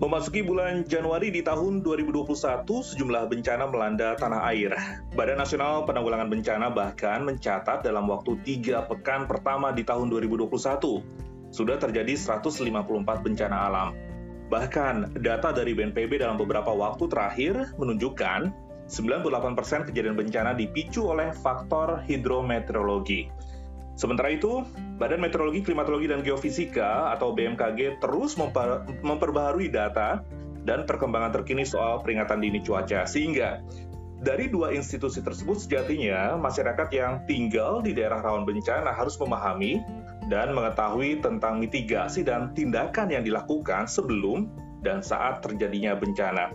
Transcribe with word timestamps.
Memasuki 0.00 0.40
bulan 0.40 0.88
Januari 0.88 1.28
di 1.28 1.44
tahun 1.44 1.84
2021, 1.84 2.64
sejumlah 2.64 3.28
bencana 3.28 3.68
melanda 3.68 4.16
tanah 4.16 4.48
air. 4.48 4.72
Badan 5.12 5.36
Nasional 5.36 5.84
Penanggulangan 5.84 6.32
Bencana 6.32 6.72
bahkan 6.72 7.20
mencatat 7.28 7.84
dalam 7.84 8.08
waktu 8.08 8.40
tiga 8.40 8.88
pekan 8.88 9.28
pertama 9.28 9.76
di 9.76 9.84
tahun 9.84 10.08
2021, 10.08 11.04
sudah 11.52 11.76
terjadi 11.76 12.16
154 12.16 12.80
bencana 13.20 13.68
alam. 13.68 13.92
Bahkan, 14.48 15.20
data 15.20 15.52
dari 15.52 15.76
BNPB 15.76 16.16
dalam 16.16 16.40
beberapa 16.40 16.72
waktu 16.72 17.04
terakhir 17.04 17.76
menunjukkan 17.76 18.48
98% 18.88 19.84
kejadian 19.92 20.16
bencana 20.16 20.56
dipicu 20.56 21.12
oleh 21.12 21.28
faktor 21.44 22.00
hidrometeorologi. 22.08 23.28
Sementara 23.98 24.32
itu, 24.32 24.64
Badan 24.96 25.20
Meteorologi, 25.20 25.64
Klimatologi, 25.64 26.08
dan 26.08 26.20
Geofisika 26.20 27.12
atau 27.12 27.32
BMKG 27.32 28.00
terus 28.00 28.36
memper 28.36 28.84
memperbaharui 29.00 29.72
data 29.72 30.24
dan 30.64 30.84
perkembangan 30.84 31.32
terkini 31.32 31.64
soal 31.64 32.00
peringatan 32.04 32.40
dini 32.40 32.60
cuaca. 32.60 33.04
Sehingga 33.08 33.60
dari 34.20 34.52
dua 34.52 34.76
institusi 34.76 35.24
tersebut 35.24 35.56
sejatinya 35.56 36.36
masyarakat 36.36 36.88
yang 36.92 37.24
tinggal 37.24 37.80
di 37.80 37.96
daerah 37.96 38.20
rawan 38.20 38.44
bencana 38.44 38.92
harus 38.92 39.16
memahami 39.16 39.80
dan 40.28 40.52
mengetahui 40.52 41.24
tentang 41.24 41.58
mitigasi 41.58 42.20
dan 42.20 42.52
tindakan 42.52 43.08
yang 43.08 43.24
dilakukan 43.24 43.88
sebelum 43.88 44.52
dan 44.84 45.00
saat 45.00 45.40
terjadinya 45.40 45.96
bencana. 45.96 46.52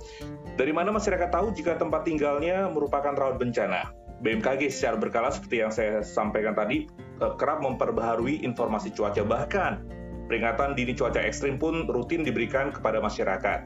Dari 0.56 0.74
mana 0.74 0.94
masyarakat 0.94 1.30
tahu 1.30 1.54
jika 1.58 1.78
tempat 1.78 2.06
tinggalnya 2.06 2.70
merupakan 2.70 3.14
rawan 3.14 3.38
bencana? 3.38 3.90
BMKG 4.24 4.72
secara 4.72 4.96
berkala 4.96 5.30
seperti 5.30 5.62
yang 5.62 5.70
saya 5.74 6.00
sampaikan 6.02 6.56
tadi 6.56 6.88
kerap 7.20 7.64
memperbaharui 7.64 8.44
informasi 8.44 8.92
cuaca 8.92 9.24
bahkan 9.24 9.84
peringatan 10.26 10.74
dini 10.74 10.98
cuaca 10.98 11.22
ekstrim 11.22 11.62
pun 11.62 11.86
rutin 11.88 12.26
diberikan 12.26 12.74
kepada 12.74 13.00
masyarakat. 13.00 13.66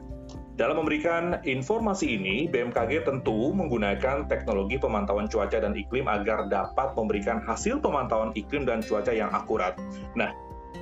Dalam 0.60 0.76
memberikan 0.76 1.40
informasi 1.48 2.20
ini, 2.20 2.44
BMKG 2.52 3.08
tentu 3.08 3.48
menggunakan 3.56 4.28
teknologi 4.28 4.76
pemantauan 4.76 5.24
cuaca 5.24 5.56
dan 5.56 5.72
iklim 5.72 6.04
agar 6.04 6.52
dapat 6.52 6.92
memberikan 6.92 7.40
hasil 7.40 7.80
pemantauan 7.80 8.36
iklim 8.36 8.68
dan 8.68 8.84
cuaca 8.84 9.08
yang 9.08 9.32
akurat. 9.32 9.80
Nah, 10.12 10.28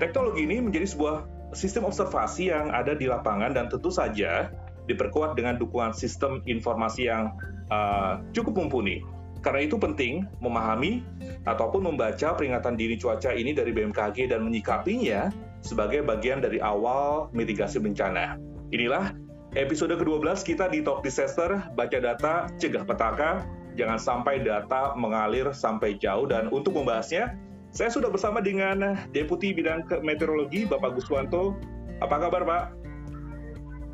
teknologi 0.02 0.50
ini 0.50 0.58
menjadi 0.58 0.82
sebuah 0.82 1.30
sistem 1.54 1.86
observasi 1.86 2.50
yang 2.50 2.74
ada 2.74 2.98
di 2.98 3.06
lapangan 3.06 3.54
dan 3.54 3.70
tentu 3.70 3.94
saja 3.94 4.50
diperkuat 4.90 5.38
dengan 5.38 5.60
dukungan 5.62 5.94
sistem 5.94 6.42
informasi 6.50 7.06
yang 7.06 7.38
uh, 7.70 8.18
cukup 8.34 8.58
mumpuni. 8.58 9.04
Karena 9.40 9.62
itu 9.62 9.78
penting 9.78 10.26
memahami 10.42 11.06
ataupun 11.46 11.86
membaca 11.86 12.34
peringatan 12.34 12.74
dini 12.74 12.98
cuaca 12.98 13.30
ini 13.30 13.54
dari 13.54 13.70
BMKG 13.70 14.34
dan 14.34 14.42
menyikapinya 14.42 15.30
sebagai 15.62 16.02
bagian 16.02 16.42
dari 16.42 16.58
awal 16.58 17.30
mitigasi 17.30 17.78
bencana. 17.78 18.38
Inilah 18.74 19.14
episode 19.56 19.94
ke-12 19.94 20.44
kita 20.44 20.68
di 20.68 20.84
Top 20.84 21.00
Disaster, 21.00 21.62
baca 21.72 21.98
data, 21.98 22.50
cegah 22.60 22.84
petaka, 22.84 23.46
jangan 23.78 23.96
sampai 23.96 24.42
data 24.42 24.92
mengalir 24.98 25.50
sampai 25.54 25.96
jauh. 25.96 26.26
Dan 26.26 26.50
untuk 26.50 26.76
membahasnya, 26.76 27.38
saya 27.70 27.88
sudah 27.88 28.10
bersama 28.10 28.42
dengan 28.42 28.98
Deputi 29.14 29.54
Bidang 29.54 29.86
Meteorologi, 30.02 30.66
Bapak 30.66 30.98
Guswanto. 30.98 31.54
Apa 32.02 32.28
kabar, 32.28 32.42
Pak? 32.44 32.64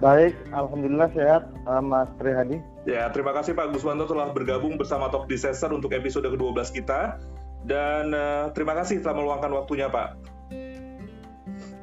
Baik, 0.03 0.35
Alhamdulillah 0.51 1.09
sehat, 1.15 1.49
uh, 1.71 1.81
Mas 1.81 2.11
Trihadi. 2.19 2.74
Ya, 2.85 3.09
terima 3.09 3.33
kasih 3.33 3.57
Pak 3.57 3.73
Guswanto 3.73 4.05
telah 4.05 4.29
bergabung 4.29 4.77
bersama 4.77 5.09
Top 5.09 5.25
Disaster 5.25 5.73
untuk 5.73 5.89
episode 5.97 6.29
ke-12 6.29 6.69
kita. 6.85 7.17
Dan 7.65 8.13
uh, 8.13 8.53
terima 8.53 8.77
kasih 8.77 9.01
telah 9.01 9.25
meluangkan 9.25 9.49
waktunya, 9.57 9.89
Pak. 9.89 10.21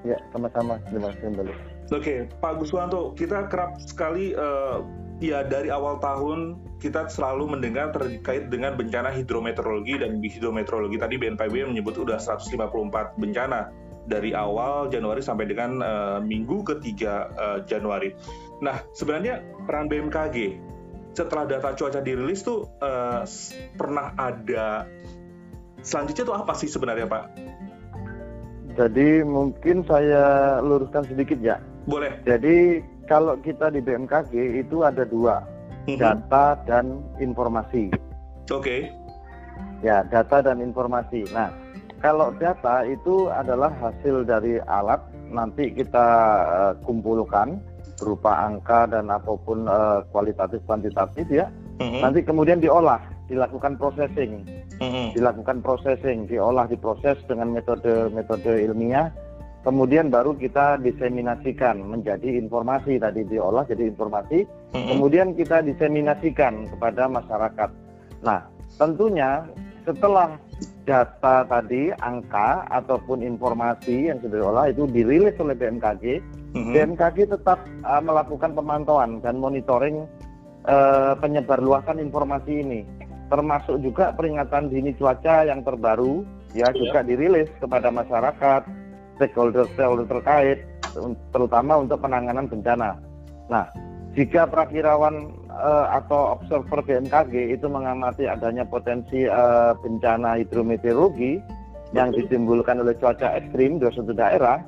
Ya, 0.06 0.18
sama-sama. 0.30 0.78
Terima 0.86 1.10
kasih 1.10 1.34
kembali. 1.34 1.54
Oke, 1.92 2.30
Pak 2.38 2.54
Guswanto, 2.62 3.18
kita 3.18 3.50
kerap 3.50 3.82
sekali 3.82 4.38
uh, 4.38 4.86
ya 5.18 5.42
dari 5.42 5.74
awal 5.74 5.98
tahun 6.02 6.58
kita 6.78 7.10
selalu 7.10 7.58
mendengar 7.58 7.94
terkait 7.94 8.50
dengan 8.50 8.74
bencana 8.78 9.14
hidrometeorologi 9.14 10.02
dan 10.02 10.18
hidrometeorologi 10.18 10.98
tadi 10.98 11.18
BNPB 11.18 11.66
menyebut 11.70 11.98
sudah 11.98 12.18
154 12.18 13.22
bencana 13.22 13.70
dari 14.10 14.34
awal 14.34 14.90
Januari 14.90 15.22
sampai 15.22 15.46
dengan 15.46 15.82
uh, 15.82 16.20
minggu 16.24 16.66
ketiga 16.66 17.30
uh, 17.38 17.60
Januari. 17.66 18.14
Nah, 18.66 18.82
sebenarnya 18.98 19.46
peran 19.66 19.86
BMKG 19.90 20.58
setelah 21.12 21.44
data 21.48 21.76
cuaca 21.76 22.00
dirilis 22.00 22.44
tuh 22.44 22.68
uh, 22.80 23.24
pernah 23.76 24.16
ada 24.16 24.88
selanjutnya 25.84 26.24
tuh 26.24 26.36
apa 26.38 26.54
sih 26.56 26.70
sebenarnya 26.72 27.08
Pak? 27.10 27.26
Jadi 28.80 29.26
mungkin 29.28 29.84
saya 29.84 30.58
luruskan 30.64 31.04
sedikit 31.04 31.38
ya. 31.44 31.60
Boleh. 31.84 32.24
Jadi 32.24 32.80
kalau 33.10 33.36
kita 33.44 33.68
di 33.74 33.84
BMKG 33.84 34.64
itu 34.64 34.88
ada 34.88 35.04
dua, 35.04 35.44
mm 35.44 35.92
-hmm. 35.92 36.00
data 36.00 36.56
dan 36.64 37.04
informasi. 37.20 37.92
Oke. 38.48 38.64
Okay. 38.64 38.82
Ya, 39.84 40.06
data 40.08 40.40
dan 40.46 40.64
informasi. 40.64 41.28
Nah, 41.34 41.52
kalau 42.00 42.32
data 42.38 42.86
itu 42.88 43.28
adalah 43.28 43.74
hasil 43.82 44.24
dari 44.24 44.62
alat 44.70 45.02
nanti 45.32 45.72
kita 45.72 46.08
uh, 46.44 46.74
kumpulkan 46.84 47.60
berupa 48.02 48.50
angka 48.50 48.90
dan 48.90 49.14
apa 49.14 49.38
pun 49.46 49.70
uh, 49.70 50.02
kualitatif 50.10 50.58
kuantitatif 50.66 51.30
ya. 51.30 51.46
Mm-hmm. 51.78 52.02
Nanti 52.02 52.20
kemudian 52.26 52.58
diolah, 52.58 52.98
dilakukan 53.30 53.78
processing. 53.78 54.42
Mm-hmm. 54.82 55.14
Dilakukan 55.14 55.62
processing, 55.62 56.26
diolah, 56.26 56.66
diproses 56.66 57.22
dengan 57.30 57.54
metode-metode 57.54 58.66
ilmiah. 58.66 59.14
Kemudian 59.62 60.10
baru 60.10 60.34
kita 60.34 60.82
diseminasikan 60.82 61.86
menjadi 61.86 62.42
informasi 62.42 62.98
tadi 62.98 63.22
diolah 63.30 63.62
jadi 63.70 63.94
informasi. 63.94 64.50
Mm-hmm. 64.74 64.90
Kemudian 64.90 65.28
kita 65.38 65.62
diseminasikan 65.62 66.66
kepada 66.74 67.06
masyarakat. 67.06 67.70
Nah, 68.26 68.50
tentunya 68.82 69.46
setelah 69.86 70.38
data 70.86 71.46
tadi, 71.46 71.90
angka 72.02 72.66
ataupun 72.70 73.26
informasi 73.26 74.10
yang 74.10 74.18
sudah 74.22 74.38
diolah 74.38 74.66
itu 74.70 74.86
dirilis 74.90 75.34
oleh 75.42 75.58
BMKG, 75.58 76.22
mm-hmm. 76.54 76.74
BMKG 76.74 77.18
tetap 77.32 77.60
uh, 77.84 78.02
melakukan 78.04 78.52
pemantauan 78.56 79.20
dan 79.24 79.40
monitoring 79.40 80.06
uh, 80.68 81.14
penyebarluasan 81.20 82.00
informasi 82.00 82.64
ini, 82.64 82.82
termasuk 83.32 83.80
juga 83.82 84.12
peringatan 84.16 84.70
dini 84.70 84.92
cuaca 84.96 85.48
yang 85.48 85.64
terbaru, 85.64 86.24
ya 86.52 86.68
yeah. 86.68 86.72
juga 86.76 87.00
dirilis 87.04 87.50
kepada 87.60 87.88
masyarakat, 87.90 88.62
stakeholder-stakeholder 89.18 90.08
terkait, 90.08 90.60
terutama 91.32 91.80
untuk 91.80 92.04
penanganan 92.04 92.46
bencana. 92.52 93.00
Nah, 93.48 93.68
jika 94.12 94.44
perakirawan 94.44 95.32
uh, 95.48 95.88
atau 95.96 96.36
observer 96.36 96.84
BMKG 96.84 97.56
itu 97.56 97.68
mengamati 97.72 98.28
adanya 98.28 98.68
potensi 98.68 99.24
uh, 99.24 99.72
bencana 99.80 100.36
hidrometeorologi 100.44 101.40
yang 101.96 102.12
ditimbulkan 102.12 102.84
oleh 102.84 102.96
cuaca 103.00 103.40
ekstrim 103.40 103.80
di 103.80 103.88
suatu 103.92 104.12
daerah, 104.16 104.64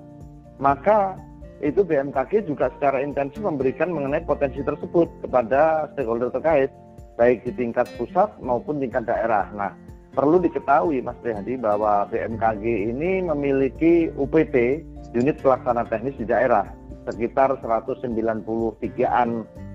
maka 0.59 1.15
itu 1.63 1.81
BMKG 1.81 2.45
juga 2.45 2.67
secara 2.75 2.99
intensif 2.99 3.39
memberikan 3.39 3.89
mengenai 3.95 4.21
potensi 4.27 4.59
tersebut 4.59 5.07
kepada 5.23 5.87
stakeholder 5.95 6.29
terkait, 6.29 6.69
baik 7.15 7.47
di 7.47 7.51
tingkat 7.55 7.87
pusat 7.95 8.27
maupun 8.43 8.83
tingkat 8.83 9.07
daerah. 9.07 9.47
Nah, 9.55 9.71
perlu 10.11 10.43
diketahui 10.43 10.99
Mas 10.99 11.17
Prihadi 11.23 11.55
bahwa 11.55 12.05
BMKG 12.11 12.93
ini 12.93 13.23
memiliki 13.23 14.11
UPT, 14.13 14.83
unit 15.15 15.39
pelaksana 15.39 15.87
teknis 15.87 16.19
di 16.19 16.27
daerah 16.27 16.67
sekitar 17.07 17.59
193-an 17.59 19.29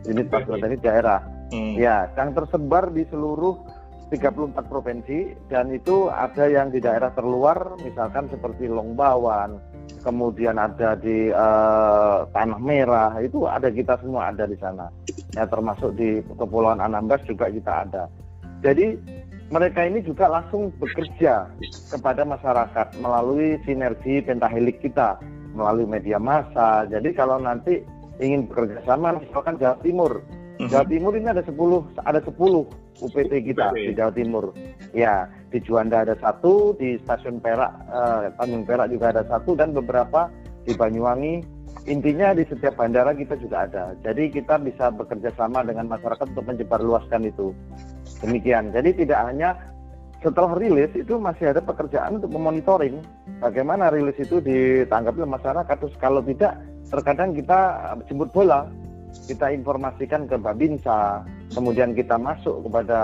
unit 0.09 0.27
pasukan 0.33 0.61
teknis 0.65 0.81
daerah. 0.85 1.21
Hmm. 1.49 1.81
Ya, 1.81 2.13
yang 2.17 2.37
tersebar 2.37 2.93
di 2.93 3.09
seluruh 3.09 3.57
34 4.09 4.73
provinsi 4.73 5.37
dan 5.53 5.69
itu 5.69 6.09
ada 6.09 6.49
yang 6.49 6.73
di 6.73 6.81
daerah 6.81 7.13
terluar 7.13 7.77
misalkan 7.85 8.25
seperti 8.33 8.65
Longbawan, 8.65 9.61
kemudian 10.01 10.57
ada 10.57 10.97
di 10.97 11.29
uh, 11.29 12.25
Tanah 12.33 12.57
Merah, 12.57 13.13
itu 13.21 13.45
ada 13.45 13.69
kita 13.69 14.01
semua 14.01 14.33
ada 14.33 14.49
di 14.49 14.57
sana. 14.57 14.89
Ya 15.37 15.45
termasuk 15.45 15.93
di 16.01 16.25
Kepulauan 16.25 16.81
Anambas 16.81 17.21
juga 17.29 17.53
kita 17.53 17.85
ada. 17.85 18.09
Jadi 18.65 18.97
mereka 19.53 19.85
ini 19.85 20.01
juga 20.01 20.29
langsung 20.29 20.73
bekerja 20.81 21.49
kepada 21.93 22.25
masyarakat 22.25 22.97
melalui 23.01 23.61
sinergi 23.65 24.25
pentahelik 24.25 24.81
kita 24.81 25.21
melalui 25.53 25.85
media 25.85 26.17
massa. 26.17 26.89
Jadi 26.89 27.13
kalau 27.13 27.41
nanti 27.41 27.85
ingin 28.21 28.49
bekerja 28.49 28.85
sama 28.89 29.17
misalkan 29.17 29.57
Jawa 29.61 29.77
Timur. 29.85 30.21
Mhm. 30.59 30.69
Jawa 30.69 30.85
Timur 30.89 31.13
ini 31.17 31.29
ada 31.29 31.45
10 31.45 31.85
ada 32.05 32.21
10 32.25 32.88
UPT 32.99 33.33
kita 33.53 33.75
di 33.75 33.95
Jawa 33.95 34.13
Timur. 34.13 34.45
Ya, 34.93 35.31
di 35.53 35.59
Juanda 35.63 36.03
ada 36.03 36.19
satu, 36.19 36.75
di 36.77 36.99
Stasiun 37.05 37.39
Perak 37.39 37.73
eh, 37.89 38.25
Tanjung 38.37 38.65
Perak 38.67 38.91
juga 38.91 39.15
ada 39.15 39.23
satu 39.27 39.55
dan 39.55 39.73
beberapa 39.73 40.29
di 40.67 40.75
Banyuwangi. 40.75 41.57
Intinya 41.89 42.37
di 42.37 42.45
setiap 42.45 42.77
bandara 42.77 43.17
kita 43.17 43.39
juga 43.41 43.65
ada. 43.65 43.97
Jadi 44.05 44.29
kita 44.29 44.61
bisa 44.61 44.93
bekerja 44.93 45.33
sama 45.39 45.65
dengan 45.65 45.89
masyarakat 45.89 46.37
untuk 46.37 46.45
menyebarluaskan 46.45 47.29
itu. 47.29 47.57
Demikian. 48.21 48.75
Jadi 48.77 49.05
tidak 49.05 49.25
hanya 49.25 49.57
setelah 50.19 50.59
rilis 50.59 50.91
itu 50.99 51.15
masih 51.17 51.55
ada 51.55 51.63
pekerjaan 51.63 52.19
untuk 52.19 52.35
memonitoring 52.35 52.99
bagaimana 53.39 53.87
rilis 53.95 54.19
itu 54.19 54.43
ditanggapi 54.43 55.23
oleh 55.23 55.39
masyarakat 55.39 55.77
terus 55.79 55.95
kalau 56.03 56.19
tidak 56.27 56.59
terkadang 56.91 57.37
kita 57.37 57.95
jemput 58.11 58.33
bola, 58.35 58.67
kita 59.29 59.53
informasikan 59.53 60.29
ke 60.29 60.37
Babinsa, 60.41 61.25
kemudian 61.53 61.93
kita 61.93 62.17
masuk 62.17 62.65
kepada 62.69 63.01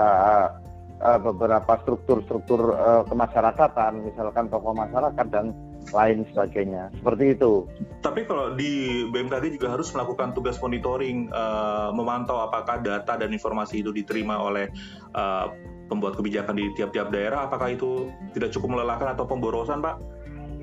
uh, 1.01 1.19
beberapa 1.21 1.77
struktur-struktur 1.85 2.73
uh, 2.75 3.03
kemasyarakatan, 3.07 4.05
misalkan 4.05 4.49
tokoh 4.49 4.73
masyarakat 4.73 5.27
dan 5.29 5.53
lain 5.93 6.25
sebagainya. 6.33 6.89
Seperti 6.97 7.37
itu. 7.37 7.69
Tapi 8.01 8.25
kalau 8.25 8.57
di 8.57 9.05
BMKG 9.13 9.61
juga 9.61 9.77
harus 9.77 9.93
melakukan 9.93 10.33
tugas 10.33 10.57
monitoring, 10.57 11.29
uh, 11.29 11.93
memantau 11.93 12.41
apakah 12.41 12.81
data 12.81 13.13
dan 13.19 13.29
informasi 13.29 13.85
itu 13.85 13.93
diterima 13.93 14.41
oleh 14.41 14.69
uh, 15.13 15.53
pembuat 15.85 16.17
kebijakan 16.17 16.57
di 16.57 16.65
tiap-tiap 16.73 17.13
daerah. 17.13 17.45
Apakah 17.45 17.69
itu 17.69 18.09
tidak 18.33 18.49
cukup 18.57 18.77
melelahkan 18.77 19.13
atau 19.13 19.29
pemborosan, 19.29 19.81
Pak? 19.85 19.95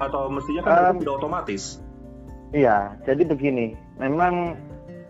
Atau 0.02 0.26
mestinya 0.32 0.62
kan 0.66 0.72
um, 0.74 0.82
itu 0.98 1.06
sudah 1.06 1.14
otomatis? 1.22 1.62
Iya, 2.52 2.98
jadi 3.06 3.22
begini. 3.24 3.78
Memang 4.02 4.58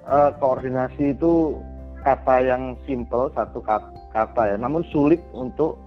uh, 0.06 0.30
koordinasi 0.38 1.14
itu 1.14 1.58
kata 2.02 2.42
yang 2.42 2.74
simple 2.86 3.30
satu 3.34 3.62
kata 4.12 4.42
ya, 4.54 4.56
namun 4.58 4.82
sulit 4.90 5.22
untuk 5.32 5.78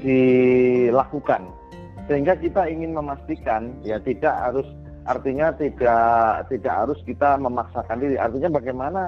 dilakukan. 0.00 1.44
Sehingga 2.08 2.34
kita 2.40 2.64
ingin 2.66 2.96
memastikan 2.96 3.76
ya 3.84 4.00
tidak 4.00 4.32
harus 4.32 4.64
artinya 5.04 5.52
tidak 5.52 6.48
tidak 6.48 6.74
harus 6.74 6.98
kita 7.04 7.36
memaksakan 7.36 8.00
diri. 8.00 8.16
Artinya 8.16 8.48
bagaimana 8.56 9.02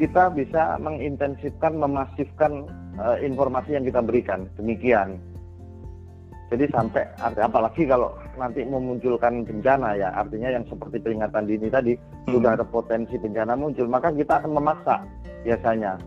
kita 0.00 0.32
bisa 0.32 0.80
mengintensifkan 0.80 1.76
memasifkan 1.76 2.64
uh, 2.96 3.16
informasi 3.20 3.76
yang 3.76 3.84
kita 3.84 4.00
berikan. 4.00 4.48
Demikian. 4.56 5.20
Jadi 6.50 6.66
sampai 6.74 7.06
apalagi 7.20 7.86
kalau 7.86 8.10
nanti 8.38 8.62
memunculkan 8.66 9.42
bencana 9.46 9.96
ya 9.98 10.08
artinya 10.14 10.50
yang 10.54 10.64
seperti 10.68 11.02
peringatan 11.02 11.48
dini 11.48 11.66
tadi 11.70 11.92
hmm. 11.96 12.30
sudah 12.34 12.58
ada 12.58 12.66
potensi 12.66 13.18
bencana 13.18 13.56
muncul 13.58 13.86
maka 13.90 14.12
kita 14.14 14.44
akan 14.44 14.52
memaksa 14.54 15.02
biasanya 15.42 15.98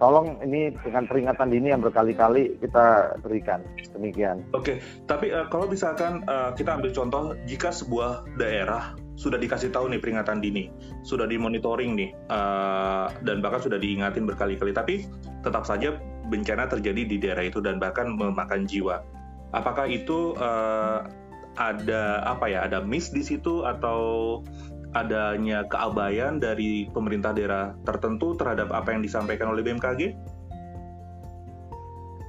tolong 0.00 0.40
ini 0.40 0.72
dengan 0.80 1.04
peringatan 1.04 1.52
dini 1.52 1.68
yang 1.76 1.84
berkali-kali 1.84 2.56
kita 2.58 3.14
berikan 3.20 3.60
demikian. 3.92 4.40
Oke, 4.56 4.80
tapi 5.04 5.28
uh, 5.28 5.46
kalau 5.52 5.68
misalkan 5.68 6.24
uh, 6.26 6.56
kita 6.56 6.80
ambil 6.80 6.90
contoh 6.90 7.36
jika 7.44 7.68
sebuah 7.68 8.24
daerah 8.40 8.96
sudah 9.20 9.36
dikasih 9.36 9.68
tahu 9.68 9.92
nih 9.92 10.00
peringatan 10.00 10.40
dini, 10.40 10.72
sudah 11.04 11.28
dimonitoring 11.28 11.92
nih, 11.92 12.16
uh, 12.32 13.12
dan 13.28 13.44
bahkan 13.44 13.60
sudah 13.60 13.76
diingatin 13.76 14.24
berkali-kali, 14.24 14.72
tapi 14.72 15.04
tetap 15.44 15.68
saja 15.68 16.00
bencana 16.32 16.64
terjadi 16.64 17.04
di 17.04 17.16
daerah 17.20 17.44
itu 17.44 17.60
dan 17.60 17.76
bahkan 17.76 18.16
memakan 18.16 18.64
jiwa. 18.64 19.04
Apakah 19.52 19.84
itu 19.84 20.32
uh, 20.40 21.04
ada 21.58 22.22
apa 22.26 22.46
ya? 22.50 22.66
Ada 22.66 22.84
miss 22.84 23.10
di 23.10 23.24
situ 23.24 23.64
atau 23.66 24.40
adanya 24.94 25.62
keabayan 25.70 26.42
dari 26.42 26.90
pemerintah 26.90 27.30
daerah 27.30 27.74
tertentu 27.86 28.34
terhadap 28.34 28.74
apa 28.74 28.90
yang 28.90 29.02
disampaikan 29.02 29.54
oleh 29.54 29.62
BMKG? 29.62 30.14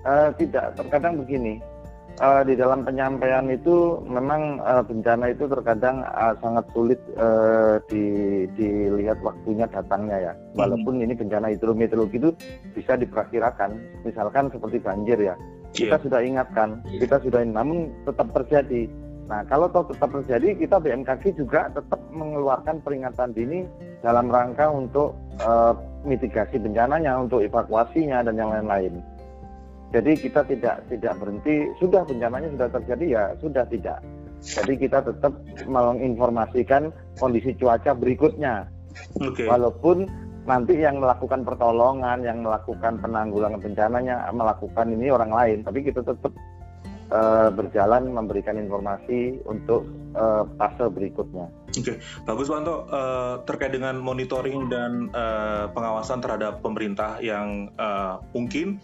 Uh, 0.01 0.29
tidak, 0.37 0.73
terkadang 0.77 1.21
begini. 1.21 1.61
Uh, 2.19 2.43
di 2.45 2.53
dalam 2.59 2.83
penyampaian 2.85 3.47
itu 3.49 3.97
memang 4.05 4.59
uh, 4.61 4.83
bencana 4.83 5.31
itu 5.31 5.47
terkadang 5.47 6.05
uh, 6.05 6.35
sangat 6.43 6.67
sulit 6.75 6.99
uh, 7.17 7.81
di, 7.87 8.45
dilihat 8.53 9.17
waktunya 9.25 9.65
datangnya 9.65 10.29
ya. 10.29 10.33
Hmm. 10.35 10.57
Walaupun 10.59 11.01
ini 11.01 11.17
bencana 11.17 11.49
hidrometeorologi 11.49 12.17
itu 12.21 12.29
bisa 12.77 12.99
diperkirakan, 12.99 13.73
misalkan 14.05 14.53
seperti 14.53 14.77
banjir 14.83 15.17
ya. 15.17 15.35
Kita 15.71 15.97
yeah. 15.97 16.03
sudah 16.03 16.19
ingatkan, 16.21 16.69
kita 16.99 17.17
sudah, 17.23 17.41
namun 17.47 17.89
tetap 18.03 18.27
terjadi 18.35 18.91
Nah, 19.31 19.47
kalau 19.47 19.71
toh 19.71 19.87
tetap 19.87 20.11
terjadi, 20.11 20.59
kita 20.59 20.75
BMKG 20.83 21.39
juga 21.39 21.71
tetap 21.71 22.03
mengeluarkan 22.11 22.83
peringatan 22.83 23.31
dini 23.31 23.63
dalam 24.03 24.27
rangka 24.27 24.67
untuk 24.67 25.15
uh, 25.39 25.71
mitigasi 26.03 26.59
bencananya, 26.59 27.15
untuk 27.15 27.39
evakuasinya 27.39 28.27
dan 28.27 28.35
yang 28.35 28.51
lain-lain. 28.51 28.99
Jadi 29.95 30.19
kita 30.19 30.43
tidak 30.43 30.83
tidak 30.91 31.15
berhenti, 31.15 31.71
sudah 31.79 32.03
bencananya 32.03 32.51
sudah 32.51 32.69
terjadi 32.75 33.05
ya 33.07 33.23
sudah 33.39 33.63
tidak. 33.71 34.03
Jadi 34.43 34.73
kita 34.75 34.99
tetap 34.99 35.31
menginformasikan 35.63 36.91
kondisi 37.15 37.55
cuaca 37.55 37.95
berikutnya. 37.95 38.67
Okay. 39.15 39.47
Walaupun 39.47 40.11
nanti 40.43 40.75
yang 40.75 40.99
melakukan 40.99 41.47
pertolongan, 41.47 42.19
yang 42.27 42.43
melakukan 42.43 42.99
penanggulangan 42.99 43.63
bencananya, 43.63 44.27
melakukan 44.35 44.91
ini 44.91 45.07
orang 45.07 45.31
lain, 45.31 45.57
tapi 45.63 45.87
kita 45.87 46.03
tetap 46.03 46.35
uh, 47.11 47.49
berjalan 47.53 48.09
memberikan 48.09 48.57
informasi 48.57 49.43
untuk 49.45 49.85
uh, 50.15 50.47
fase 50.57 50.87
berikutnya. 50.89 51.51
Oke, 51.71 51.83
okay. 51.83 51.97
bagus 52.27 52.47
Wanto. 52.51 52.87
Uh, 52.91 53.43
terkait 53.47 53.71
dengan 53.75 53.99
monitoring 53.99 54.67
dan 54.67 55.11
uh, 55.13 55.71
pengawasan 55.71 56.19
terhadap 56.19 56.59
pemerintah 56.63 57.19
yang 57.23 57.71
uh, 57.79 58.19
mungkin 58.35 58.79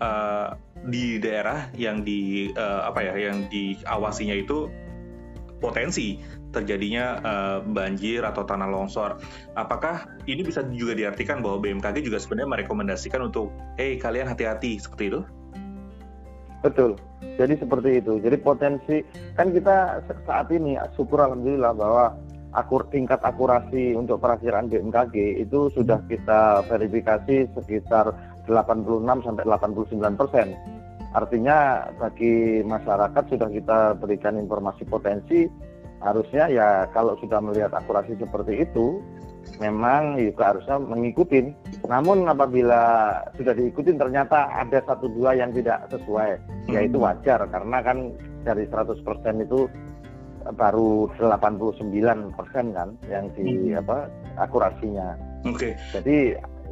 uh, 0.00 0.56
di 0.88 1.20
daerah 1.20 1.68
yang 1.76 2.02
di 2.02 2.50
uh, 2.56 2.88
apa 2.88 3.00
ya 3.04 3.14
yang 3.30 3.46
diawasinya 3.52 4.34
itu 4.34 4.66
potensi 5.62 6.18
terjadinya 6.52 7.22
uh, 7.22 7.58
banjir 7.64 8.26
atau 8.26 8.44
tanah 8.44 8.68
longsor. 8.68 9.16
Apakah 9.56 10.04
ini 10.28 10.44
bisa 10.44 10.60
juga 10.74 10.92
diartikan 10.92 11.40
bahwa 11.40 11.62
BMKG 11.64 12.04
juga 12.04 12.20
sebenarnya 12.20 12.60
merekomendasikan 12.60 13.24
untuk, 13.24 13.54
hey 13.80 13.96
kalian 13.96 14.28
hati-hati 14.28 14.76
seperti 14.76 15.16
itu? 15.16 15.20
Betul. 16.60 17.00
Jadi 17.40 17.54
seperti 17.56 17.90
itu. 18.02 18.20
Jadi 18.20 18.36
potensi 18.40 18.96
kan 19.34 19.50
kita 19.50 20.04
saat 20.28 20.52
ini 20.52 20.76
syukur 20.96 21.24
alhamdulillah 21.24 21.72
bahwa 21.72 22.04
akur 22.52 22.84
tingkat 22.92 23.20
akurasi 23.24 23.96
untuk 23.96 24.20
perakiraan 24.20 24.68
BMKG 24.68 25.40
itu 25.40 25.72
sudah 25.72 26.04
kita 26.04 26.60
verifikasi 26.68 27.48
sekitar 27.56 28.12
86 28.44 29.24
sampai 29.24 29.44
89 29.48 30.20
persen. 30.20 30.52
Artinya 31.12 31.88
bagi 32.00 32.64
masyarakat 32.64 33.24
sudah 33.28 33.48
kita 33.52 33.78
berikan 34.00 34.36
informasi 34.40 34.84
potensi 34.88 35.44
harusnya 36.02 36.50
ya 36.50 36.68
kalau 36.90 37.14
sudah 37.22 37.38
melihat 37.38 37.70
akurasi 37.72 38.18
seperti 38.18 38.66
itu 38.66 38.98
memang 39.58 40.18
juga 40.18 40.54
harusnya 40.54 40.76
mengikuti. 40.78 41.52
Namun 41.86 42.26
apabila 42.26 43.14
sudah 43.36 43.54
diikuti 43.54 43.94
ternyata 43.94 44.48
ada 44.50 44.82
satu 44.86 45.10
dua 45.12 45.34
yang 45.36 45.50
tidak 45.54 45.86
sesuai, 45.90 46.30
ya 46.70 46.80
hmm. 46.82 46.96
wajar 46.98 47.40
karena 47.50 47.78
kan 47.82 48.10
dari 48.42 48.66
100% 48.66 49.02
itu 49.46 49.70
baru 50.58 51.06
89% 51.22 52.34
kan 52.74 52.88
yang 53.06 53.30
di 53.38 53.72
hmm. 53.72 53.82
apa 53.86 54.10
akurasinya. 54.42 55.14
Oke. 55.46 55.70
Okay. 55.70 55.72
Jadi 55.94 56.16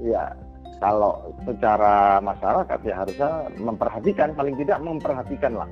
ya 0.03 0.35
kalau 0.81 1.37
secara 1.45 2.19
masyarakat 2.25 2.79
ya 2.83 2.95
harusnya 2.97 3.31
memperhatikan 3.61 4.35
paling 4.35 4.57
tidak 4.59 4.79
memperhatikan 4.83 5.55
lah. 5.55 5.71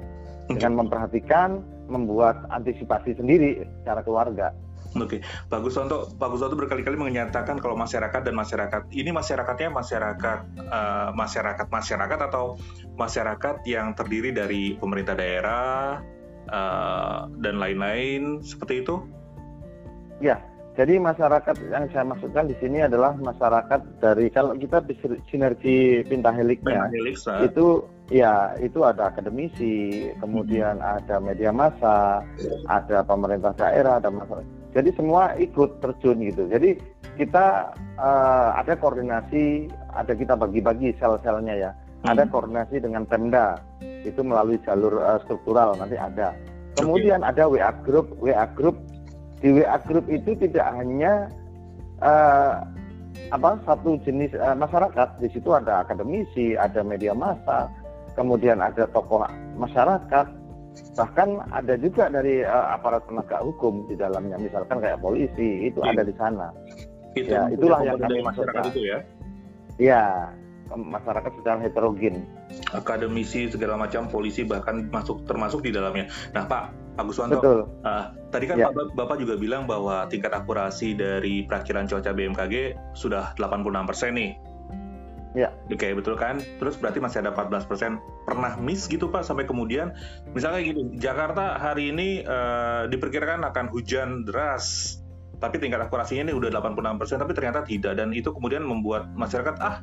Dengan 0.48 0.80
memperhatikan 0.80 1.60
membuat 1.92 2.40
antisipasi 2.48 3.12
sendiri 3.16 3.64
secara 3.80 4.00
keluarga. 4.00 4.48
Oke, 4.96 5.20
bagus 5.52 5.76
untuk 5.76 6.16
bagus 6.16 6.40
untuk 6.40 6.64
berkali-kali 6.64 6.96
menyatakan 6.96 7.60
kalau 7.60 7.76
masyarakat 7.76 8.24
dan 8.24 8.32
masyarakat 8.32 8.82
ini 8.96 9.12
masyarakatnya 9.12 9.68
masyarakat 9.68 10.38
uh, 10.64 11.10
masyarakat 11.12 11.66
masyarakat 11.68 12.18
atau 12.32 12.56
masyarakat 12.96 13.68
yang 13.68 13.92
terdiri 13.92 14.32
dari 14.32 14.80
pemerintah 14.80 15.12
daerah 15.12 16.00
uh, 16.48 17.28
dan 17.44 17.60
lain-lain 17.60 18.40
seperti 18.40 18.80
itu? 18.80 19.04
Ya, 20.24 20.40
jadi 20.74 20.96
masyarakat 20.96 21.54
yang 21.68 21.84
saya 21.92 22.08
maksudkan 22.08 22.48
di 22.48 22.56
sini 22.56 22.80
adalah 22.80 23.12
masyarakat 23.20 24.00
dari 24.00 24.32
kalau 24.32 24.56
kita 24.56 24.80
sinergi 25.28 26.00
pintaheliknya 26.08 26.88
Helix, 26.88 27.28
ah. 27.28 27.44
itu 27.44 27.84
ya 28.08 28.56
itu 28.56 28.82
ada 28.88 29.12
akademisi, 29.12 30.08
kemudian 30.16 30.80
hmm. 30.80 30.96
ada 30.96 31.20
media 31.20 31.52
massa, 31.52 32.24
ada 32.66 33.04
pemerintah 33.04 33.52
daerah, 33.52 34.00
ada 34.00 34.08
masyarakat 34.08 34.57
jadi 34.76 34.90
semua 34.92 35.32
ikut 35.40 35.80
terjun 35.80 36.20
gitu. 36.20 36.44
Jadi 36.48 36.76
kita 37.16 37.72
uh, 37.96 38.50
ada 38.60 38.76
koordinasi, 38.76 39.72
ada 39.96 40.12
kita 40.12 40.36
bagi-bagi 40.36 40.92
sel-selnya 41.00 41.54
ya. 41.56 41.70
Hmm. 42.04 42.14
Ada 42.14 42.28
koordinasi 42.30 42.84
dengan 42.84 43.08
Pemda 43.08 43.58
itu 44.04 44.20
melalui 44.22 44.60
jalur 44.62 45.00
uh, 45.00 45.18
struktural 45.24 45.74
nanti 45.80 45.96
ada. 45.96 46.36
Kemudian 46.78 47.26
okay. 47.26 47.30
ada 47.34 47.44
WA 47.50 47.72
group, 47.82 48.14
WA 48.22 48.46
group 48.54 48.76
di 49.42 49.54
WA 49.54 49.78
group 49.82 50.06
itu 50.10 50.34
tidak 50.38 50.66
hanya 50.78 51.26
uh, 52.02 52.62
apa 53.34 53.58
satu 53.66 53.98
jenis 54.04 54.30
uh, 54.38 54.54
masyarakat. 54.54 55.08
Di 55.18 55.28
situ 55.32 55.50
ada 55.50 55.82
akademisi, 55.82 56.54
ada 56.54 56.84
media 56.86 57.16
massa, 57.16 57.66
kemudian 58.14 58.62
ada 58.62 58.86
tokoh 58.90 59.26
masyarakat, 59.58 60.26
bahkan 60.94 61.42
ada 61.54 61.74
juga 61.78 62.10
dari 62.10 62.42
uh, 62.42 62.74
aparat 62.74 63.06
penegak 63.06 63.42
hukum 63.42 63.86
di 63.86 63.94
dalamnya 63.94 64.36
misalkan 64.38 64.82
kayak 64.82 64.98
polisi 64.98 65.70
itu 65.70 65.78
ada 65.82 66.02
di 66.02 66.14
sana 66.18 66.50
itu 67.14 67.30
ya 67.30 67.46
itulah 67.50 67.80
yang 67.86 67.98
kami 67.98 68.22
masyarakat 68.22 68.62
itu 68.74 68.82
ya 68.86 68.98
ya 69.78 70.02
masyarakat 70.74 71.32
secara 71.38 71.58
heterogen 71.62 72.26
akademisi 72.74 73.48
segala 73.48 73.78
macam 73.78 74.10
polisi 74.10 74.44
bahkan 74.44 74.90
masuk 74.90 75.24
termasuk 75.24 75.62
di 75.64 75.70
dalamnya 75.70 76.10
nah 76.34 76.44
pak 76.44 76.88
Pak 76.98 77.06
Guswanto. 77.06 77.38
Betul. 77.38 77.60
Uh, 77.86 78.10
tadi 78.34 78.50
kan 78.50 78.58
ya. 78.58 78.74
Bapak, 78.74 78.90
Bapak 78.98 79.16
juga 79.22 79.38
bilang 79.38 79.70
bahwa 79.70 80.10
tingkat 80.10 80.34
akurasi 80.34 80.98
dari 80.98 81.46
perakiraan 81.46 81.86
cuaca 81.86 82.10
BMKG 82.10 82.74
sudah 82.98 83.38
86 83.38 83.86
persen 83.86 84.18
nih. 84.18 84.34
Ya. 85.38 85.54
Oke, 85.70 85.94
betul 85.94 86.18
kan? 86.18 86.42
Terus 86.58 86.74
berarti 86.74 86.98
masih 86.98 87.22
ada 87.22 87.30
14 87.30 87.70
persen 87.70 88.02
pernah 88.26 88.58
miss 88.58 88.90
gitu 88.90 89.06
Pak 89.06 89.22
sampai 89.22 89.46
kemudian 89.46 89.94
misalnya 90.34 90.66
gini, 90.66 90.98
Jakarta 90.98 91.62
hari 91.62 91.94
ini 91.94 92.26
uh, 92.26 92.90
diperkirakan 92.90 93.46
akan 93.46 93.70
hujan 93.70 94.26
deras 94.26 94.98
tapi 95.38 95.62
tingkat 95.62 95.78
akurasinya 95.78 96.26
ini 96.26 96.34
udah 96.34 96.50
86 96.50 96.98
persen 96.98 97.16
tapi 97.22 97.32
ternyata 97.38 97.62
tidak 97.62 97.94
dan 97.94 98.10
itu 98.10 98.34
kemudian 98.34 98.66
membuat 98.66 99.06
masyarakat 99.14 99.54
ah 99.62 99.78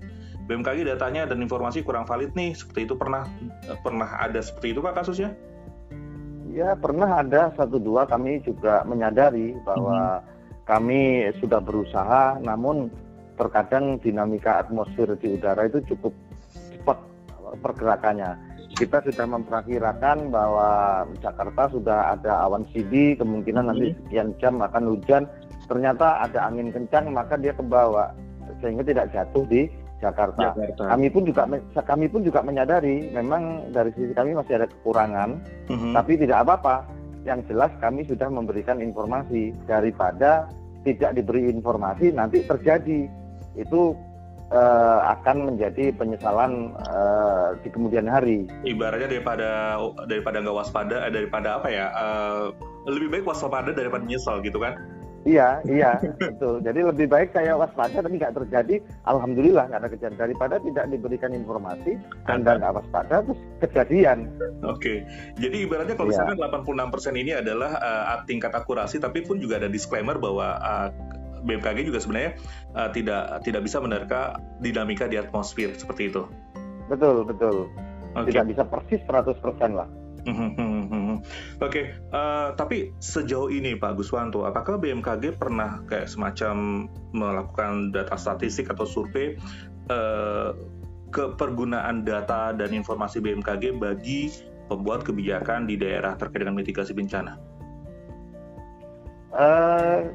BMKG 0.46 0.84
datanya 0.86 1.26
dan 1.26 1.40
informasi 1.40 1.82
kurang 1.82 2.04
valid 2.04 2.36
nih 2.36 2.52
seperti 2.52 2.86
itu 2.86 2.94
pernah 3.00 3.24
pernah 3.82 4.20
ada 4.20 4.44
seperti 4.44 4.76
itu 4.76 4.84
Pak 4.84 4.94
kasusnya? 5.00 5.32
Ya 6.52 6.76
pernah 6.76 7.24
ada 7.24 7.56
satu 7.56 7.80
dua 7.80 8.04
kami 8.04 8.44
juga 8.44 8.84
menyadari 8.84 9.56
bahwa 9.64 10.20
hmm. 10.20 10.28
kami 10.68 11.32
sudah 11.40 11.64
berusaha 11.64 12.38
namun 12.44 12.92
terkadang 13.36 14.00
dinamika 14.00 14.64
atmosfer 14.64 15.16
di 15.20 15.36
udara 15.36 15.68
itu 15.68 15.84
cukup 15.94 16.12
cepat 16.72 16.98
pergerakannya. 17.60 18.36
Kita 18.76 19.00
sudah 19.08 19.24
memperkirakan 19.24 20.36
bahwa 20.36 21.04
Jakarta 21.24 21.72
sudah 21.72 22.12
ada 22.20 22.44
awan 22.44 22.68
CD, 22.76 23.16
kemungkinan 23.16 23.72
nanti 23.72 23.96
sekian 24.04 24.36
jam 24.44 24.60
akan 24.60 24.92
hujan. 24.92 25.24
Ternyata 25.72 26.28
ada 26.28 26.52
angin 26.52 26.76
kencang, 26.76 27.08
maka 27.16 27.40
dia 27.40 27.56
ke 27.56 27.64
bawah 27.64 28.12
sehingga 28.60 28.84
tidak 28.84 29.16
jatuh 29.16 29.48
di 29.48 29.72
Jakarta. 30.04 30.52
Jakarta. 30.52 30.84
Kami 30.92 31.08
pun 31.08 31.24
juga 31.24 31.42
kami 31.88 32.06
pun 32.12 32.22
juga 32.28 32.44
menyadari 32.44 33.10
memang 33.16 33.72
dari 33.72 33.96
sisi 33.96 34.12
kami 34.12 34.36
masih 34.36 34.60
ada 34.60 34.68
kekurangan, 34.68 35.30
uh-huh. 35.72 35.94
tapi 35.96 36.20
tidak 36.20 36.44
apa-apa. 36.44 36.84
Yang 37.26 37.50
jelas 37.50 37.72
kami 37.82 38.06
sudah 38.06 38.30
memberikan 38.30 38.78
informasi 38.84 39.56
daripada 39.66 40.46
tidak 40.86 41.18
diberi 41.18 41.50
informasi 41.50 42.14
nanti 42.14 42.46
terjadi 42.46 43.10
itu 43.56 43.96
uh, 44.52 45.00
akan 45.18 45.54
menjadi 45.54 45.96
penyesalan 45.96 46.76
uh, 46.86 47.58
di 47.64 47.70
kemudian 47.72 48.06
hari. 48.06 48.46
Ibaratnya 48.68 49.10
daripada 49.10 49.80
daripada 50.06 50.38
nggak 50.44 50.58
waspada, 50.58 50.96
eh, 51.08 51.12
daripada 51.14 51.62
apa 51.62 51.68
ya? 51.72 51.86
Uh, 51.96 52.46
lebih 52.86 53.10
baik 53.10 53.26
waspada 53.26 53.74
daripada 53.74 54.06
nyesal 54.06 54.44
gitu 54.46 54.62
kan? 54.62 54.78
Iya, 55.26 55.58
iya, 55.66 55.98
betul. 56.22 56.62
Jadi 56.62 56.86
lebih 56.86 57.10
baik 57.10 57.34
saya 57.34 57.58
waspada 57.58 57.98
tapi 57.98 58.22
nggak 58.22 58.38
terjadi. 58.46 58.78
Alhamdulillah 59.10 59.74
nggak 59.74 59.82
ada 59.82 59.90
kejadian 59.90 60.22
daripada 60.22 60.56
tidak 60.62 60.86
diberikan 60.94 61.34
informasi 61.34 61.98
dan 62.30 62.46
nggak 62.46 62.78
waspada 62.78 63.26
terus 63.26 63.42
kejadian. 63.66 64.30
Oke, 64.62 65.02
jadi 65.42 65.66
ibaratnya 65.66 65.98
kalau 65.98 66.14
iya. 66.14 66.30
misalkan 66.30 66.38
86% 67.18 67.22
ini 67.26 67.32
adalah 67.34 67.74
uh, 67.82 68.22
tingkat 68.30 68.54
akurasi, 68.54 69.02
tapi 69.02 69.26
pun 69.26 69.42
juga 69.42 69.58
ada 69.58 69.66
disclaimer 69.66 70.22
bahwa 70.22 70.62
uh, 70.62 70.94
BMKG 71.46 71.88
juga 71.88 72.02
sebenarnya 72.02 72.32
uh, 72.74 72.90
tidak 72.90 73.46
tidak 73.46 73.62
bisa 73.64 73.78
menerka 73.80 74.42
dinamika 74.60 75.06
di 75.06 75.22
atmosfer 75.22 75.72
seperti 75.78 76.10
itu. 76.12 76.26
Betul, 76.90 77.26
betul. 77.26 77.70
Okay. 78.16 78.34
Tidak 78.34 78.46
bisa 78.56 78.64
persis 78.66 79.02
100% 79.06 79.40
lah. 79.76 79.90
Oke, 80.26 80.42
okay. 81.62 81.86
uh, 82.10 82.18
eh, 82.18 82.48
tapi 82.58 82.78
sejauh 82.98 83.54
ini 83.54 83.78
Pak 83.78 83.94
Guswanto, 83.94 84.42
apakah 84.42 84.82
BMKG 84.82 85.38
pernah 85.38 85.86
kayak 85.86 86.10
semacam 86.10 86.90
melakukan 87.14 87.94
data 87.94 88.18
statistik 88.18 88.74
atau 88.74 88.90
survei 88.90 89.38
uh, 89.94 90.50
ke 91.14 91.38
pergunaan 91.38 92.02
data 92.02 92.58
dan 92.58 92.74
informasi 92.74 93.22
BMKG 93.22 93.78
bagi 93.78 94.34
pembuat 94.66 95.06
kebijakan 95.06 95.70
di 95.70 95.78
daerah 95.78 96.18
terkait 96.18 96.42
dengan 96.42 96.58
mitigasi 96.58 96.98
bencana? 96.98 97.38
Uh, 99.30 100.10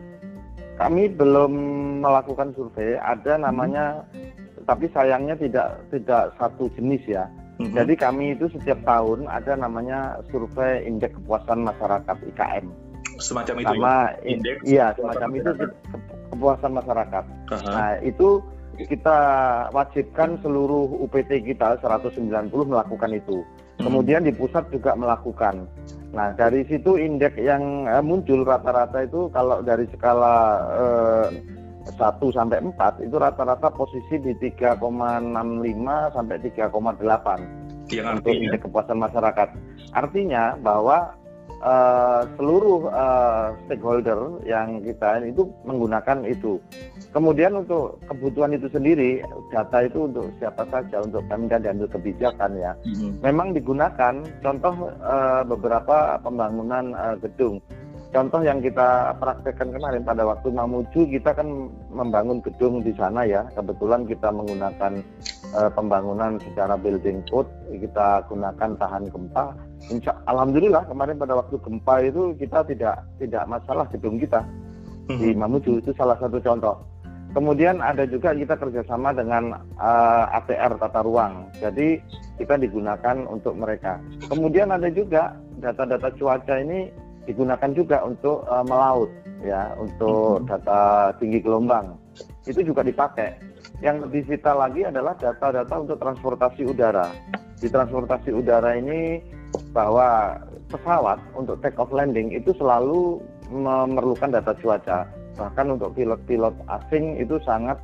kami 0.81 1.13
belum 1.13 1.53
melakukan 2.01 2.57
survei, 2.57 2.97
ada 2.97 3.37
namanya, 3.37 4.01
hmm. 4.17 4.65
tapi 4.65 4.89
sayangnya 4.97 5.37
tidak 5.37 5.77
tidak 5.93 6.33
satu 6.41 6.73
jenis 6.73 7.05
ya. 7.05 7.29
Hmm. 7.61 7.77
Jadi 7.77 7.93
kami 8.01 8.33
itu 8.33 8.49
setiap 8.57 8.81
tahun 8.89 9.29
ada 9.29 9.61
namanya 9.61 10.17
survei 10.33 10.81
indeks 10.89 11.13
kepuasan 11.21 11.69
masyarakat 11.69 12.17
IKM. 12.33 12.73
Semacam 13.21 13.61
itu 13.61 13.77
Sama, 13.77 13.93
ya? 13.93 14.05
Indeks 14.25 14.61
iya, 14.65 14.87
semacam 14.97 15.31
itu 15.37 15.51
kepuasan 16.33 16.73
masyarakat. 16.73 17.25
Uh 17.29 17.53
-huh. 17.53 17.73
Nah, 17.77 17.91
itu 18.01 18.29
kita 18.81 19.19
wajibkan 19.77 20.41
seluruh 20.41 20.89
UPT 21.05 21.45
kita 21.45 21.77
190 21.85 22.49
melakukan 22.49 23.13
itu. 23.13 23.45
Hmm. 23.45 23.85
Kemudian 23.85 24.25
di 24.25 24.33
pusat 24.33 24.65
juga 24.73 24.97
melakukan. 24.97 25.69
Nah, 26.11 26.35
dari 26.35 26.67
situ 26.67 26.99
indeks 26.99 27.38
yang 27.38 27.87
eh, 27.87 28.02
muncul 28.02 28.43
rata-rata 28.43 29.07
itu 29.07 29.31
kalau 29.31 29.62
dari 29.62 29.87
skala 29.95 30.37
eh, 30.75 31.26
1 31.87 31.97
sampai 32.35 32.59
4 32.61 33.07
itu 33.07 33.17
rata-rata 33.17 33.71
posisi 33.73 34.19
di 34.19 34.35
3,65 34.37 34.79
sampai 36.14 36.37
3,8 36.43 37.90
yang 37.90 38.23
untuk 38.23 38.31
indeks 38.35 38.62
kepuasan 38.67 38.99
masyarakat. 38.99 39.49
Artinya 39.95 40.55
bahwa 40.62 41.14
uh, 41.62 42.26
seluruh 42.37 42.88
uh, 42.90 43.57
stakeholder 43.67 44.40
yang 44.45 44.81
kita 44.85 45.25
itu 45.25 45.49
menggunakan 45.64 46.25
itu. 46.26 46.61
Kemudian 47.11 47.59
untuk 47.59 47.99
kebutuhan 48.07 48.55
itu 48.55 48.71
sendiri, 48.71 49.19
data 49.50 49.83
itu 49.83 50.07
untuk 50.07 50.31
siapa 50.38 50.62
saja, 50.71 51.02
untuk 51.02 51.26
Pemda 51.26 51.59
dan 51.59 51.83
untuk 51.83 51.99
kebijakan 51.99 52.55
ya. 52.55 52.73
Mm-hmm. 52.87 53.11
Memang 53.25 53.49
digunakan 53.50 54.14
contoh 54.40 54.75
uh, 55.02 55.43
beberapa 55.43 56.19
pembangunan 56.23 56.95
uh, 56.95 57.17
gedung. 57.19 57.59
Contoh 58.11 58.43
yang 58.43 58.59
kita 58.59 59.14
praktekkan 59.23 59.71
kemarin 59.71 60.02
pada 60.02 60.26
waktu 60.26 60.50
Mamuju 60.50 61.07
kita 61.14 61.31
kan 61.31 61.71
membangun 61.95 62.43
gedung 62.43 62.83
di 62.83 62.90
sana 62.99 63.23
ya. 63.23 63.47
Kebetulan 63.55 64.02
kita 64.02 64.35
menggunakan 64.35 64.99
uh, 65.55 65.71
pembangunan 65.71 66.43
secara 66.43 66.75
building 66.75 67.23
code, 67.31 67.47
kita 67.71 68.26
gunakan 68.26 68.71
tahan 68.75 69.07
gempa. 69.14 69.55
Insya, 69.89 70.13
Alhamdulillah 70.29 70.85
kemarin 70.85 71.17
pada 71.17 71.41
waktu 71.41 71.57
gempa 71.57 72.05
itu 72.05 72.37
kita 72.37 72.61
tidak 72.69 73.01
tidak 73.17 73.49
masalah 73.49 73.89
gedung 73.89 74.21
kita 74.21 74.45
di 75.09 75.35
mm-hmm. 75.35 75.41
Mamuju 75.41 75.83
itu 75.83 75.91
salah 75.97 76.15
satu 76.21 76.39
contoh. 76.39 76.77
Kemudian 77.31 77.79
ada 77.79 78.03
juga 78.11 78.35
kita 78.35 78.59
kerjasama 78.59 79.15
dengan 79.15 79.55
uh, 79.79 80.27
eh, 80.27 80.39
ATR 80.43 80.75
tata 80.83 81.01
ruang, 81.07 81.47
jadi 81.63 82.03
kita 82.43 82.59
digunakan 82.59 83.23
untuk 83.31 83.55
mereka. 83.55 84.03
Kemudian 84.27 84.75
ada 84.75 84.91
juga 84.91 85.39
data-data 85.63 86.11
cuaca 86.19 86.59
ini 86.59 86.91
digunakan 87.31 87.71
juga 87.71 88.03
untuk 88.03 88.43
uh, 88.51 88.67
melaut, 88.67 89.11
ya, 89.47 89.71
untuk 89.79 90.43
mm-hmm. 90.43 90.51
data 90.51 90.81
tinggi 91.23 91.39
gelombang. 91.39 91.95
Itu 92.51 92.67
juga 92.67 92.83
dipakai. 92.83 93.39
Yang 93.79 94.11
disita 94.11 94.51
lagi 94.51 94.91
adalah 94.91 95.15
data-data 95.15 95.75
untuk 95.79 96.03
transportasi 96.03 96.67
udara. 96.67 97.15
Di 97.63 97.71
transportasi 97.71 98.35
udara 98.35 98.75
ini 98.75 99.23
bahwa 99.71 100.38
pesawat 100.71 101.19
untuk 101.35 101.59
take 101.62 101.78
off 101.78 101.90
landing 101.90 102.30
itu 102.30 102.54
selalu 102.59 103.19
memerlukan 103.50 104.30
data 104.30 104.54
cuaca. 104.59 105.07
Bahkan 105.35 105.66
untuk 105.78 105.95
pilot-pilot 105.99 106.54
asing 106.69 107.19
itu 107.19 107.38
sangat 107.42 107.78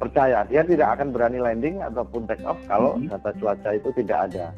percaya. 0.00 0.44
Dia 0.48 0.64
tidak 0.64 0.96
akan 0.96 1.12
berani 1.12 1.40
landing 1.40 1.80
ataupun 1.80 2.28
take 2.28 2.44
off 2.44 2.60
kalau 2.68 2.96
hmm. 2.96 3.12
data 3.12 3.30
cuaca 3.36 3.70
itu 3.76 3.88
tidak 4.00 4.32
ada. 4.32 4.52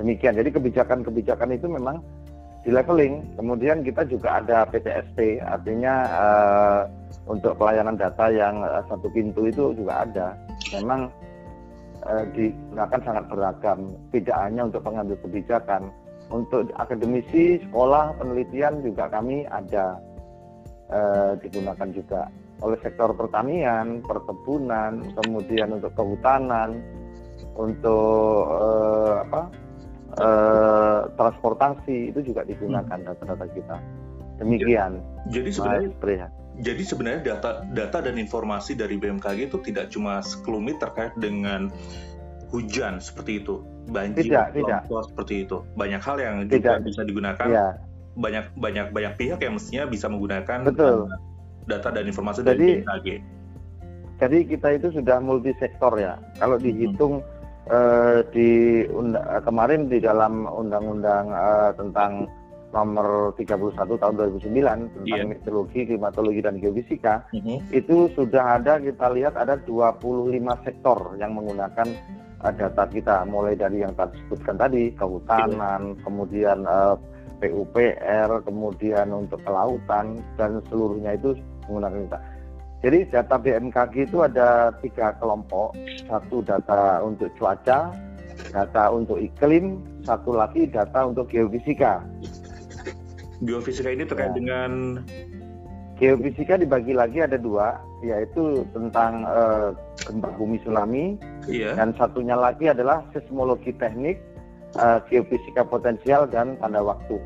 Demikian. 0.00 0.36
Jadi 0.38 0.50
kebijakan-kebijakan 0.54 1.50
itu 1.58 1.66
memang 1.66 2.00
di 2.62 2.74
leveling 2.74 3.24
kemudian 3.38 3.80
kita 3.80 4.04
juga 4.04 4.42
ada 4.42 4.66
PTSP 4.68 5.40
artinya 5.40 5.94
uh, 6.10 6.80
untuk 7.30 7.56
pelayanan 7.56 7.96
data 7.96 8.28
yang 8.28 8.60
uh, 8.60 8.82
satu 8.86 9.08
pintu 9.10 9.48
itu 9.48 9.72
juga 9.74 10.04
ada. 10.04 10.36
Memang 10.76 11.08
uh, 12.08 12.24
digunakan 12.32 13.00
sangat 13.04 13.24
beragam 13.28 13.78
tidak 14.10 14.36
hanya 14.40 14.66
untuk 14.66 14.82
pengambil 14.82 15.16
kebijakan 15.20 15.92
untuk 16.28 16.68
akademisi 16.76 17.60
sekolah 17.68 18.16
penelitian 18.20 18.84
juga 18.84 19.08
kami 19.08 19.48
ada 19.48 19.96
eh, 20.92 21.32
digunakan 21.40 21.88
juga 21.92 22.28
oleh 22.58 22.78
sektor 22.82 23.14
pertanian, 23.14 24.02
perkebunan, 24.02 25.14
kemudian 25.14 25.78
untuk 25.78 25.94
kehutanan, 25.94 26.82
untuk 27.56 28.44
eh, 28.50 29.14
apa 29.24 29.42
eh, 30.20 31.00
transportasi 31.16 32.12
itu 32.12 32.20
juga 32.32 32.44
digunakan 32.44 32.98
hmm. 32.98 33.08
data-data 33.08 33.46
kita. 33.56 33.76
Demikian. 34.38 35.02
Jadi 35.32 35.48
sebenarnya 35.50 35.90
jadi 36.58 36.82
sebenarnya 36.82 37.20
data 37.22 37.62
data 37.70 37.98
dan 38.02 38.18
informasi 38.18 38.74
dari 38.74 38.98
BMKG 38.98 39.50
itu 39.50 39.58
tidak 39.62 39.94
cuma 39.94 40.18
sekelumit 40.20 40.82
terkait 40.82 41.14
dengan 41.18 41.70
hujan 42.48 42.98
seperti 42.98 43.44
itu, 43.44 43.62
banjir, 43.92 44.26
tidak, 44.26 44.56
tidak. 44.56 44.80
seperti 44.88 45.44
itu. 45.44 45.62
Banyak 45.76 46.00
hal 46.00 46.16
yang 46.18 46.36
juga 46.48 46.80
tidak. 46.80 46.88
bisa 46.88 47.00
digunakan 47.04 47.46
ya 47.46 47.68
banyak 48.18 48.44
banyak 48.58 48.86
banyak 48.90 49.12
pihak 49.14 49.38
yang 49.38 49.54
mestinya 49.54 49.86
bisa 49.86 50.10
menggunakan 50.10 50.66
Betul. 50.66 51.06
data 51.70 51.88
dan 51.94 52.04
informasi 52.10 52.42
jadi, 52.42 52.50
dari 52.50 52.66
BMKG. 52.82 53.08
Jadi 54.18 54.38
kita 54.50 54.68
itu 54.74 54.88
sudah 54.90 55.22
multi 55.22 55.54
sektor 55.62 55.94
ya. 55.94 56.18
Kalau 56.42 56.58
dihitung 56.58 57.22
hmm. 57.22 57.70
uh, 57.70 58.18
di 58.34 58.82
kemarin 59.46 59.86
di 59.86 60.02
dalam 60.02 60.50
undang-undang 60.50 61.30
uh, 61.30 61.70
tentang 61.78 62.26
nomor 62.68 63.32
31 63.40 63.72
tahun 63.96 64.14
2009 64.36 64.44
tentang 64.44 65.08
yeah. 65.08 65.24
meteorologi, 65.24 65.88
klimatologi 65.88 66.40
dan 66.44 66.60
geofisika 66.60 67.24
mm 67.32 67.40
-hmm. 67.40 67.58
itu 67.72 68.12
sudah 68.12 68.60
ada 68.60 68.76
kita 68.76 69.08
lihat 69.16 69.40
ada 69.40 69.56
25 69.64 70.28
sektor 70.68 71.16
yang 71.16 71.32
menggunakan 71.32 71.88
uh, 72.44 72.52
data 72.52 72.84
kita 72.88 73.24
mulai 73.24 73.56
dari 73.56 73.80
yang 73.80 73.96
tadi 73.96 74.20
sebutkan 74.26 74.56
tadi 74.60 74.92
kehutanan, 74.94 75.96
yeah. 75.96 76.00
kemudian 76.04 76.58
uh, 76.68 76.94
PUPR, 77.38 78.42
kemudian 78.42 79.06
untuk 79.14 79.38
kelautan 79.46 80.18
dan 80.34 80.58
seluruhnya 80.66 81.14
itu 81.14 81.38
menggunakan 81.70 82.00
kita. 82.04 82.18
Jadi 82.78 82.98
data 83.10 83.36
BMKG 83.42 83.94
itu 84.06 84.18
ada 84.22 84.70
tiga 84.78 85.10
kelompok, 85.18 85.74
satu 86.06 86.46
data 86.46 87.02
untuk 87.02 87.26
cuaca, 87.34 87.90
data 88.54 88.84
untuk 88.94 89.18
iklim, 89.18 89.82
satu 90.06 90.38
lagi 90.38 90.70
data 90.70 91.10
untuk 91.10 91.26
geofisika. 91.26 91.98
Geofisika 93.38 93.94
ini 93.94 94.02
terkait 94.02 94.34
ya. 94.34 94.36
dengan 94.36 94.70
geofisika 95.98 96.54
dibagi 96.58 96.94
lagi 96.94 97.22
ada 97.22 97.38
dua, 97.38 97.78
yaitu 98.02 98.62
tentang 98.70 99.26
uh, 99.26 99.74
gempa 100.06 100.30
bumi 100.38 100.58
tsunami, 100.62 101.18
iya. 101.50 101.74
dan 101.74 101.94
satunya 101.98 102.38
lagi 102.38 102.70
adalah 102.70 103.02
seismologi 103.10 103.74
teknik, 103.78 104.18
uh, 104.78 105.02
geofisika 105.10 105.66
potensial 105.66 106.26
dan 106.30 106.54
tanda 106.62 106.82
waktu. 106.82 107.18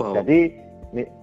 Wow. 0.00 0.16
Jadi 0.16 0.56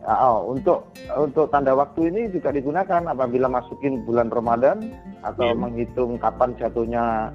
oh, 0.05 0.53
untuk 0.53 0.89
untuk 1.17 1.50
tanda 1.50 1.74
waktu 1.74 2.13
ini 2.13 2.22
juga 2.29 2.53
digunakan 2.53 3.03
apabila 3.10 3.50
masukin 3.50 4.05
bulan 4.05 4.29
Ramadan 4.29 4.93
atau 5.25 5.53
yeah. 5.53 5.57
menghitung 5.57 6.22
kapan 6.22 6.53
jatuhnya 6.55 7.34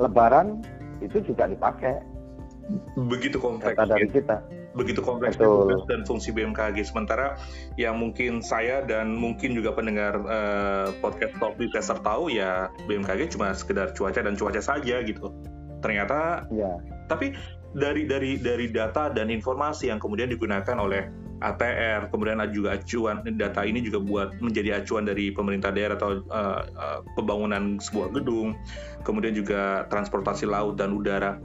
Lebaran 0.00 0.60
itu 1.04 1.20
juga 1.24 1.48
dipakai. 1.48 2.00
Begitu 2.96 3.36
kompleks. 3.36 3.76
Data 3.76 3.96
dari 3.96 4.08
kita 4.08 4.61
begitu 4.72 5.04
kompleks 5.04 5.36
tugas 5.36 5.82
dan 5.88 6.04
fungsi 6.08 6.32
BMKG. 6.32 6.84
Sementara 6.88 7.36
yang 7.76 8.00
mungkin 8.00 8.40
saya 8.40 8.80
dan 8.84 9.12
mungkin 9.16 9.52
juga 9.56 9.76
pendengar 9.76 10.16
uh, 10.24 10.88
podcast 11.04 11.36
Talk 11.36 11.60
Tester 11.60 11.98
tahu 12.00 12.32
ya 12.32 12.72
BMKG 12.88 13.36
cuma 13.36 13.52
sekedar 13.52 13.92
cuaca 13.92 14.20
dan 14.24 14.34
cuaca 14.36 14.60
saja 14.60 15.04
gitu. 15.04 15.32
Ternyata, 15.82 16.46
ya. 16.54 16.78
tapi 17.10 17.34
dari 17.74 18.06
dari 18.06 18.38
dari 18.38 18.70
data 18.70 19.10
dan 19.10 19.32
informasi 19.32 19.90
yang 19.90 19.98
kemudian 19.98 20.30
digunakan 20.30 20.76
oleh 20.78 21.10
ATR, 21.42 22.06
kemudian 22.14 22.38
juga 22.54 22.78
acuan 22.78 23.26
data 23.34 23.66
ini 23.66 23.82
juga 23.82 23.98
buat 23.98 24.38
menjadi 24.38 24.78
acuan 24.78 25.02
dari 25.02 25.34
pemerintah 25.34 25.74
daerah 25.74 25.98
atau 25.98 26.22
uh, 26.30 26.62
uh, 26.70 26.98
pembangunan 27.18 27.82
sebuah 27.82 28.14
gedung, 28.14 28.54
kemudian 29.02 29.34
juga 29.34 29.90
transportasi 29.90 30.46
laut 30.46 30.78
dan 30.78 30.94
udara 30.94 31.42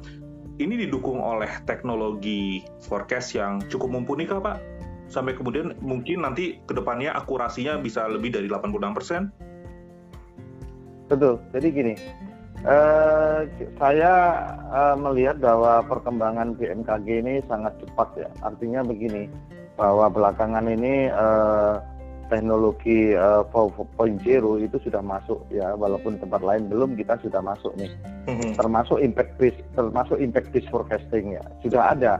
ini 0.57 0.73
didukung 0.85 1.21
oleh 1.21 1.49
teknologi 1.69 2.65
forecast 2.81 3.37
yang 3.37 3.61
cukup 3.69 3.93
mumpuni 3.93 4.25
kah 4.25 4.41
Pak? 4.41 4.57
Sampai 5.07 5.37
kemudian 5.37 5.77
mungkin 5.79 6.25
nanti 6.25 6.59
ke 6.67 6.73
depannya 6.75 7.15
akurasinya 7.15 7.79
bisa 7.79 8.09
lebih 8.09 8.33
dari 8.33 8.49
86%? 8.51 9.31
Betul, 11.07 11.39
jadi 11.55 11.67
gini, 11.71 11.93
uh, 12.67 13.47
saya 13.79 14.13
uh, 14.67 14.95
melihat 14.99 15.39
bahwa 15.39 15.79
perkembangan 15.87 16.59
BMKG 16.59 17.07
ini 17.23 17.39
sangat 17.47 17.79
cepat 17.79 18.27
ya. 18.27 18.29
Artinya 18.43 18.83
begini, 18.83 19.31
bahwa 19.79 20.11
belakangan 20.11 20.67
ini 20.67 21.07
uh, 21.07 21.79
teknologi 22.27 23.15
uh, 23.15 23.43
4.0 23.51 24.23
itu 24.59 24.77
sudah 24.83 25.01
masuk 25.03 25.39
ya 25.51 25.73
walaupun 25.75 26.19
tempat 26.19 26.43
lain 26.43 26.67
belum 26.67 26.95
kita 26.95 27.19
sudah 27.23 27.39
masuk 27.43 27.73
nih. 27.79 27.91
Mm-hmm. 28.27 28.59
termasuk 28.59 28.99
impact 28.99 29.39
based 29.39 29.63
termasuk 29.71 30.19
impact 30.19 30.51
based 30.51 30.67
forecasting 30.67 31.39
ya. 31.39 31.43
Sudah 31.63 31.95
ada. 31.95 32.19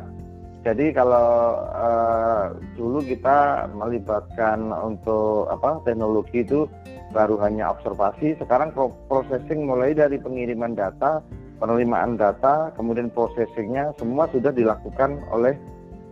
Jadi 0.63 0.95
kalau 0.95 1.59
uh, 1.75 2.55
dulu 2.75 3.03
kita 3.03 3.67
melibatkan 3.75 4.72
untuk 4.72 5.51
apa 5.51 5.83
teknologi 5.83 6.43
itu 6.43 6.67
baru 7.15 7.39
hanya 7.43 7.72
observasi 7.72 8.35
sekarang 8.39 8.75
processing 9.07 9.63
mulai 9.63 9.96
dari 9.96 10.20
pengiriman 10.20 10.75
data 10.75 11.24
penerimaan 11.59 12.20
data 12.20 12.70
kemudian 12.75 13.09
processingnya 13.11 13.96
semua 13.98 14.29
sudah 14.29 14.51
dilakukan 14.53 15.20
oleh 15.33 15.57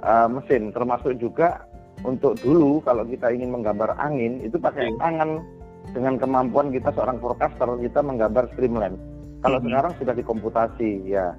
uh, 0.03 0.27
mesin. 0.27 0.73
Termasuk 0.73 1.17
juga 1.21 1.65
untuk 2.06 2.38
dulu 2.39 2.80
kalau 2.86 3.04
kita 3.04 3.34
ingin 3.34 3.50
menggambar 3.50 3.98
angin 3.98 4.39
itu 4.46 4.62
pakai 4.62 4.94
hmm. 4.94 4.98
tangan 5.02 5.30
dengan 5.91 6.15
kemampuan 6.22 6.70
kita 6.70 6.94
seorang 6.94 7.18
forecaster 7.18 7.68
kita 7.82 8.00
menggambar 8.06 8.46
streamline. 8.54 8.98
Kalau 9.41 9.58
hmm. 9.60 9.65
sekarang 9.70 9.91
sudah 9.98 10.13
dikomputasi 10.13 10.91
ya. 11.10 11.34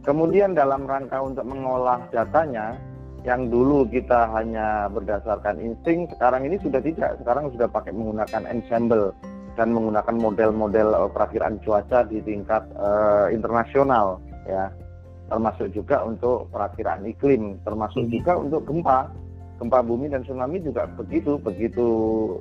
Kemudian 0.00 0.56
dalam 0.56 0.88
rangka 0.88 1.20
untuk 1.20 1.44
mengolah 1.44 2.08
datanya 2.08 2.72
yang 3.20 3.52
dulu 3.52 3.84
kita 3.84 4.32
hanya 4.32 4.88
berdasarkan 4.88 5.60
insting, 5.60 6.08
sekarang 6.16 6.48
ini 6.48 6.56
sudah 6.64 6.80
tidak. 6.80 7.20
Sekarang 7.20 7.52
sudah 7.52 7.68
pakai 7.68 7.92
menggunakan 7.92 8.48
ensemble 8.48 9.12
dan 9.60 9.76
menggunakan 9.76 10.16
model-model 10.16 10.88
uh, 10.96 11.10
perakiraan 11.12 11.60
cuaca 11.60 12.08
di 12.08 12.24
tingkat 12.24 12.64
uh, 12.80 13.28
internasional 13.28 14.24
ya. 14.48 14.72
Termasuk 15.28 15.68
juga 15.76 16.02
untuk 16.02 16.48
perakiraan 16.48 17.04
iklim, 17.04 17.60
termasuk 17.62 18.08
hmm. 18.08 18.10
juga 18.10 18.32
untuk 18.40 18.64
gempa 18.64 19.12
gempa 19.60 19.84
bumi 19.84 20.08
dan 20.08 20.24
tsunami 20.24 20.64
juga 20.64 20.88
begitu 20.96 21.36
begitu 21.36 21.86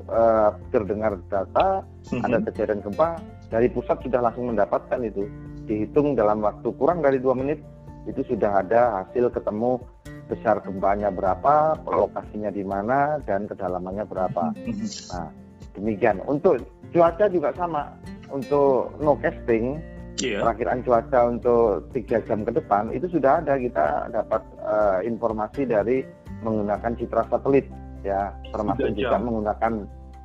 uh, 0.07 0.55
terdengar 0.71 1.19
data 1.27 1.83
mm-hmm. 1.83 2.23
ada 2.23 2.37
kejadian 2.47 2.79
gempa 2.79 3.19
dari 3.51 3.67
pusat 3.67 3.99
sudah 3.99 4.23
langsung 4.23 4.55
mendapatkan 4.55 5.03
itu 5.03 5.27
dihitung 5.67 6.15
dalam 6.15 6.39
waktu 6.39 6.71
kurang 6.79 7.03
dari 7.03 7.19
dua 7.19 7.35
menit 7.35 7.59
itu 8.07 8.23
sudah 8.23 8.63
ada 8.63 9.03
hasil 9.03 9.27
ketemu 9.35 9.83
besar 10.31 10.63
gempanya 10.63 11.11
berapa 11.11 11.75
lokasinya 11.83 12.49
di 12.49 12.63
mana 12.63 13.19
dan 13.27 13.51
kedalamannya 13.51 14.07
berapa 14.07 14.55
mm-hmm. 14.55 14.89
nah 15.11 15.27
demikian 15.75 16.23
untuk 16.23 16.63
cuaca 16.95 17.27
juga 17.27 17.51
sama 17.59 17.91
untuk 18.31 18.95
no 19.03 19.19
casting 19.19 19.77
yeah. 20.21 20.41
perakiraan 20.43 20.81
cuaca 20.83 21.19
untuk 21.31 21.87
tiga 21.95 22.19
jam 22.27 22.43
ke 22.43 22.51
depan 22.53 22.91
itu 22.91 23.07
sudah 23.09 23.41
ada 23.41 23.55
kita 23.55 24.11
dapat 24.11 24.41
uh, 24.63 24.99
informasi 25.03 25.65
dari 25.65 26.03
menggunakan 26.45 26.91
citra 26.95 27.23
satelit 27.27 27.65
ya. 28.05 28.33
Termasuk 28.51 28.95
juga 28.95 29.17
menggunakan 29.19 29.73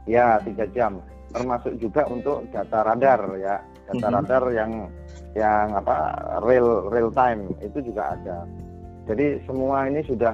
ya 0.09 0.39
tiga 0.43 0.65
jam. 0.73 1.03
Termasuk 1.35 1.75
juga 1.83 2.07
untuk 2.09 2.47
data 2.51 2.87
radar 2.87 3.21
ya. 3.41 3.59
Data 3.85 3.97
mm 3.97 4.01
-hmm. 4.01 4.17
radar 4.17 4.45
yang 4.55 4.73
yang 5.35 5.75
apa 5.75 5.97
real 6.47 6.89
real 6.89 7.11
time 7.11 7.51
itu 7.61 7.83
juga 7.83 8.15
ada. 8.15 8.47
Jadi 9.05 9.43
semua 9.45 9.85
ini 9.91 10.01
sudah 10.07 10.33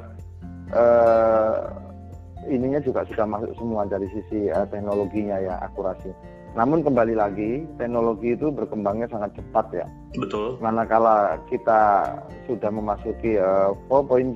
uh, 0.76 1.58
ininya 2.46 2.78
juga 2.80 3.02
sudah 3.08 3.26
masuk 3.26 3.52
semua 3.58 3.84
dari 3.88 4.06
sisi 4.14 4.46
uh, 4.52 4.68
teknologinya 4.70 5.40
ya 5.42 5.54
akurasi. 5.66 6.12
Namun 6.54 6.82
kembali 6.82 7.14
lagi 7.14 7.62
teknologi 7.78 8.34
itu 8.34 8.50
berkembangnya 8.50 9.06
sangat 9.10 9.38
cepat 9.38 9.66
ya. 9.70 9.86
Betul. 10.18 10.58
Manakala 10.58 11.38
kita 11.46 12.10
sudah 12.50 12.70
memasuki 12.70 13.38
uh, 13.38 13.74
4.0 13.86 14.34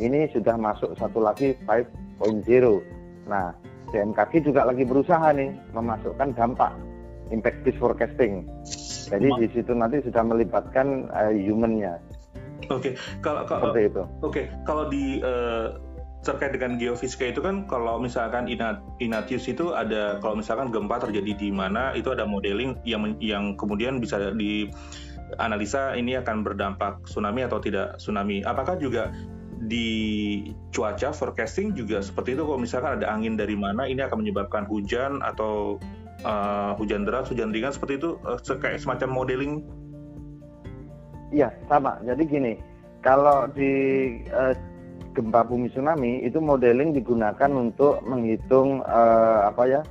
ini 0.00 0.30
sudah 0.32 0.56
masuk 0.56 0.96
satu 0.96 1.20
lagi 1.20 1.56
5.0. 1.68 2.22
Nah, 3.28 3.52
BMKG 3.92 4.48
juga 4.48 4.64
lagi 4.64 4.88
berusaha 4.88 5.34
nih 5.36 5.52
memasukkan 5.76 6.32
dampak 6.32 6.72
impact 7.32 7.64
based 7.64 7.80
forecasting. 7.80 8.48
Jadi 9.08 9.28
di 9.40 9.46
situ 9.52 9.72
nanti 9.76 10.00
sudah 10.04 10.24
melibatkan 10.24 11.08
uh, 11.12 11.32
humannya. 11.32 12.00
Oke, 12.70 12.92
okay. 12.92 12.92
kalau, 13.20 13.44
kalau 13.44 13.74
seperti 13.74 13.80
itu. 13.90 14.02
Oke, 14.02 14.08
okay. 14.22 14.44
kalau 14.64 14.88
di 14.88 15.20
uh, 15.20 15.76
terkait 16.22 16.54
dengan 16.54 16.78
geofisika 16.78 17.26
itu 17.26 17.42
kan 17.42 17.66
kalau 17.66 17.98
misalkan 17.98 18.46
Inat, 18.46 18.78
Inatius 19.02 19.50
itu 19.50 19.74
ada 19.74 20.22
kalau 20.22 20.38
misalkan 20.38 20.70
gempa 20.70 21.02
terjadi 21.02 21.34
di 21.34 21.50
mana 21.50 21.90
itu 21.98 22.14
ada 22.14 22.22
modeling 22.22 22.78
yang 22.86 23.18
yang 23.18 23.58
kemudian 23.58 23.98
bisa 23.98 24.30
di 24.38 24.70
analisa 25.42 25.98
ini 25.98 26.14
akan 26.14 26.46
berdampak 26.46 27.02
tsunami 27.10 27.42
atau 27.42 27.58
tidak 27.58 27.98
tsunami. 27.98 28.46
Apakah 28.46 28.78
juga 28.78 29.10
di 29.70 29.88
cuaca 30.74 31.14
forecasting 31.14 31.70
juga 31.78 32.02
seperti 32.02 32.34
itu 32.34 32.42
kalau 32.42 32.58
misalkan 32.58 32.98
ada 32.98 33.06
angin 33.14 33.38
dari 33.38 33.54
mana 33.54 33.86
ini 33.86 34.02
akan 34.02 34.26
menyebabkan 34.26 34.66
hujan 34.66 35.22
atau 35.22 35.78
uh, 36.26 36.74
hujan 36.78 37.06
deras, 37.06 37.30
hujan 37.30 37.54
ringan 37.54 37.70
seperti 37.70 38.02
itu 38.02 38.18
uh, 38.26 38.38
kayak 38.58 38.82
semacam 38.82 39.08
modeling. 39.22 39.62
Iya, 41.32 41.48
sama. 41.70 41.96
Jadi 42.04 42.22
gini, 42.28 42.52
kalau 43.00 43.48
di 43.54 43.72
uh, 44.34 44.52
gempa 45.14 45.44
bumi 45.44 45.72
tsunami 45.72 46.24
itu 46.24 46.40
modeling 46.40 46.92
digunakan 46.92 47.50
untuk 47.52 48.02
menghitung 48.04 48.82
uh, 48.84 49.48
apa 49.48 49.64
ya? 49.68 49.82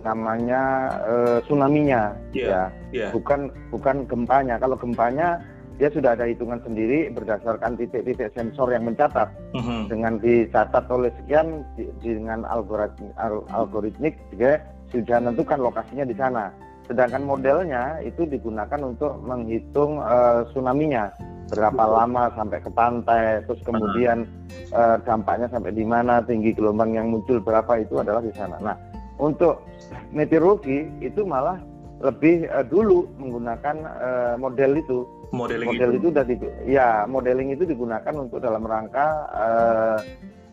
namanya 0.00 0.96
uh, 1.04 1.38
tsunami-nya 1.44 2.16
yeah, 2.32 2.72
ya. 2.88 3.08
Yeah. 3.08 3.10
Bukan 3.12 3.52
bukan 3.68 4.08
gempanya. 4.08 4.56
Kalau 4.56 4.72
gempanya 4.80 5.44
dia 5.80 5.88
sudah 5.88 6.12
ada 6.12 6.28
hitungan 6.28 6.60
sendiri 6.60 7.08
berdasarkan 7.16 7.80
titik-titik 7.80 8.28
sensor 8.36 8.68
yang 8.68 8.84
mencatat. 8.84 9.32
Uh-huh. 9.56 9.88
dengan 9.88 10.20
dicatat 10.20 10.84
oleh 10.92 11.08
sekian 11.18 11.64
di, 11.74 11.88
dengan 12.04 12.44
algoritmik, 12.44 13.16
algoritmik 13.50 14.14
juga 14.30 14.60
sudah 14.92 15.16
menentukan 15.24 15.58
lokasinya 15.58 16.04
di 16.04 16.14
sana. 16.14 16.52
Sedangkan 16.84 17.24
modelnya 17.24 17.98
itu 18.04 18.28
digunakan 18.28 18.78
untuk 18.84 19.16
menghitung 19.24 20.04
uh, 20.04 20.44
tsunami-nya. 20.52 21.14
Berapa 21.50 21.82
lama 21.82 22.30
sampai 22.38 22.62
ke 22.62 22.70
pantai, 22.70 23.42
terus 23.48 23.58
kemudian 23.66 24.28
uh, 24.70 25.00
dampaknya 25.02 25.50
sampai 25.50 25.74
di 25.74 25.82
mana, 25.82 26.22
tinggi 26.22 26.54
gelombang 26.54 26.94
yang 26.94 27.10
muncul 27.10 27.42
berapa 27.42 27.82
itu 27.82 27.98
adalah 27.98 28.22
di 28.22 28.30
sana. 28.36 28.54
Nah, 28.62 28.76
untuk 29.18 29.66
meteorologi 30.14 30.86
itu 31.02 31.26
malah 31.26 31.58
lebih 32.00 32.48
uh, 32.48 32.64
dulu 32.64 33.06
menggunakan 33.20 33.76
uh, 33.84 34.34
model 34.40 34.80
itu. 34.80 34.98
Modeling 35.30 35.68
model 35.70 35.90
itu. 35.94 35.98
itu 36.02 36.08
dari 36.10 36.34
ya 36.66 37.06
modeling 37.06 37.54
itu 37.54 37.62
digunakan 37.62 38.10
untuk 38.18 38.42
dalam 38.42 38.66
rangka 38.66 39.30
uh, 39.30 39.98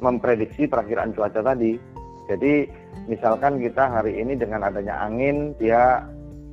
memprediksi 0.03 0.69
perakiraan 0.69 1.15
cuaca 1.15 1.41
tadi. 1.41 1.79
Jadi 2.27 2.67
misalkan 3.07 3.57
kita 3.57 3.87
hari 3.87 4.19
ini 4.19 4.35
dengan 4.35 4.67
adanya 4.67 4.99
angin 5.01 5.55
dia 5.57 6.03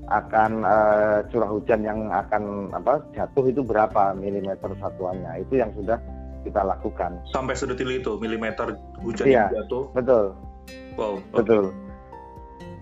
akan 0.08 0.62
uh, 0.62 1.18
curah 1.32 1.50
hujan 1.50 1.80
yang 1.82 2.12
akan 2.12 2.72
apa 2.76 3.00
jatuh 3.16 3.48
itu 3.48 3.64
berapa 3.64 4.12
milimeter 4.16 4.72
satuannya 4.76 5.42
itu 5.42 5.60
yang 5.60 5.72
sudah 5.74 5.96
kita 6.44 6.60
lakukan. 6.60 7.16
Sampai 7.32 7.56
sedetil 7.56 7.88
itu 7.88 8.20
milimeter 8.20 8.76
hujan 9.00 9.24
iya, 9.24 9.48
yang 9.48 9.64
jatuh. 9.64 9.84
Betul. 9.96 10.24
Wow. 10.94 11.18
Okay. 11.32 11.40
Betul. 11.40 11.64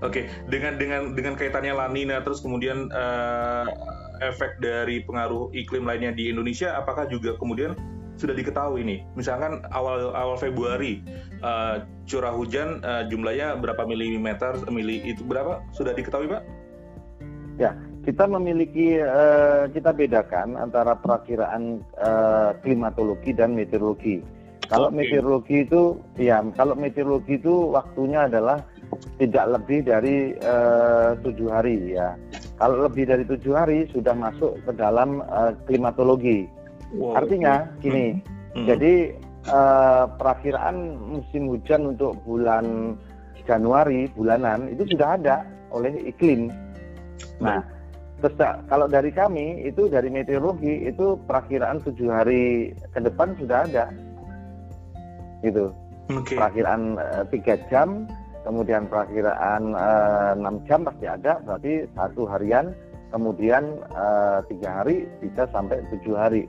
Oke, 0.02 0.26
okay. 0.26 0.34
dengan 0.50 0.82
dengan 0.82 1.14
dengan 1.14 1.38
kaitannya 1.38 1.78
La 1.78 1.86
Nina 1.86 2.18
terus 2.26 2.42
kemudian 2.42 2.90
uh, 2.90 3.70
efek 4.18 4.58
dari 4.58 4.98
pengaruh 5.06 5.54
iklim 5.54 5.86
lainnya 5.86 6.10
di 6.10 6.26
Indonesia, 6.26 6.74
apakah 6.74 7.06
juga 7.06 7.38
kemudian 7.38 7.78
sudah 8.18 8.34
diketahui 8.34 8.82
nih? 8.82 9.06
Misalkan 9.14 9.62
awal 9.70 10.10
awal 10.10 10.34
Februari 10.38 11.06
uh, 11.38 11.86
curah 12.10 12.34
hujan 12.34 12.82
uh, 12.82 13.06
jumlahnya 13.06 13.62
berapa 13.62 13.86
milimeter, 13.86 14.58
mili 14.74 15.06
itu 15.06 15.22
berapa? 15.22 15.62
Sudah 15.70 15.94
diketahui, 15.94 16.26
Pak? 16.26 16.42
Ya, 17.62 17.78
kita 18.02 18.26
memiliki 18.26 18.98
uh, 18.98 19.70
kita 19.70 19.94
bedakan 19.94 20.58
antara 20.58 20.98
perakiraan 20.98 21.78
uh, 22.02 22.58
klimatologi 22.58 23.30
dan 23.38 23.54
meteorologi. 23.54 24.18
Kalau 24.66 24.88
okay. 24.88 24.98
meteorologi 25.04 25.56
itu, 25.62 26.00
ya, 26.18 26.42
kalau 26.58 26.74
meteorologi 26.74 27.38
itu 27.38 27.70
waktunya 27.70 28.26
adalah 28.26 28.64
tidak 29.20 29.44
lebih 29.60 29.84
dari 29.84 30.32
eh, 30.36 31.10
tujuh 31.20 31.48
hari 31.52 31.96
ya. 31.96 32.16
Kalau 32.62 32.86
lebih 32.86 33.10
dari 33.10 33.26
tujuh 33.26 33.58
hari 33.58 33.90
sudah 33.90 34.14
masuk 34.14 34.54
ke 34.62 34.70
dalam 34.78 35.18
uh, 35.26 35.50
klimatologi. 35.66 36.46
Wow. 36.94 37.18
Artinya 37.18 37.66
gini, 37.82 38.22
hmm. 38.54 38.70
jadi 38.70 39.18
uh, 39.50 40.06
perakiraan 40.14 40.94
musim 40.94 41.50
hujan 41.50 41.90
untuk 41.90 42.14
bulan 42.22 42.94
Januari 43.50 44.06
bulanan 44.14 44.70
itu 44.70 44.94
sudah 44.94 45.18
ada 45.18 45.42
oleh 45.74 45.90
iklim. 46.06 46.54
Nah, 47.42 47.66
terus 48.22 48.38
kalau 48.70 48.86
dari 48.86 49.10
kami 49.10 49.66
itu 49.66 49.90
dari 49.90 50.06
meteorologi 50.06 50.86
itu 50.86 51.18
perakiraan 51.26 51.82
tujuh 51.82 52.14
hari 52.14 52.70
ke 52.94 52.98
depan 53.02 53.34
sudah 53.42 53.66
ada, 53.66 53.90
gitu. 55.42 55.74
Okay. 56.14 56.38
Perakiraan 56.38 56.94
tiga 57.34 57.58
uh, 57.58 57.62
jam 57.66 58.06
kemudian 58.42 58.86
perakiraan 58.90 59.74
eh, 59.74 60.30
enam 60.38 60.62
jam 60.66 60.86
pasti 60.86 61.06
ada, 61.06 61.38
berarti 61.42 61.86
satu 61.94 62.26
harian, 62.28 62.74
kemudian 63.14 63.82
eh, 63.90 64.38
tiga 64.50 64.82
hari 64.82 65.06
bisa 65.22 65.46
sampai 65.50 65.82
tujuh 65.94 66.14
hari. 66.14 66.44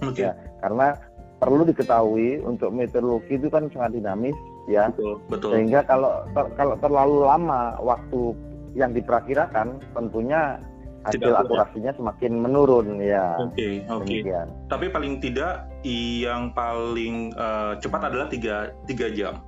Okay. 0.00 0.30
Ya, 0.30 0.32
karena 0.64 0.96
perlu 1.40 1.64
diketahui 1.64 2.40
untuk 2.44 2.72
meteorologi 2.72 3.36
itu 3.36 3.48
kan 3.48 3.68
sangat 3.72 4.00
dinamis 4.00 4.36
ya, 4.68 4.88
betul, 4.92 5.20
betul. 5.28 5.50
sehingga 5.56 5.80
kalau 5.88 6.24
ter, 6.36 6.44
kalau 6.56 6.74
terlalu 6.80 7.16
lama 7.24 7.76
waktu 7.80 8.36
yang 8.76 8.92
diperkirakan 8.94 9.82
tentunya 9.96 10.60
hasil 11.04 11.32
akurasinya 11.32 11.92
semakin 11.96 12.32
menurun 12.44 13.00
ya. 13.00 13.40
Oke, 13.40 13.56
okay, 13.56 13.74
oke. 13.88 14.04
Okay. 14.04 14.36
Tapi 14.68 14.86
paling 14.92 15.14
tidak 15.24 15.64
yang 16.20 16.52
paling 16.52 17.32
uh, 17.40 17.72
cepat 17.80 18.12
adalah 18.12 18.28
tiga 18.28 18.76
tiga 18.84 19.08
jam. 19.08 19.40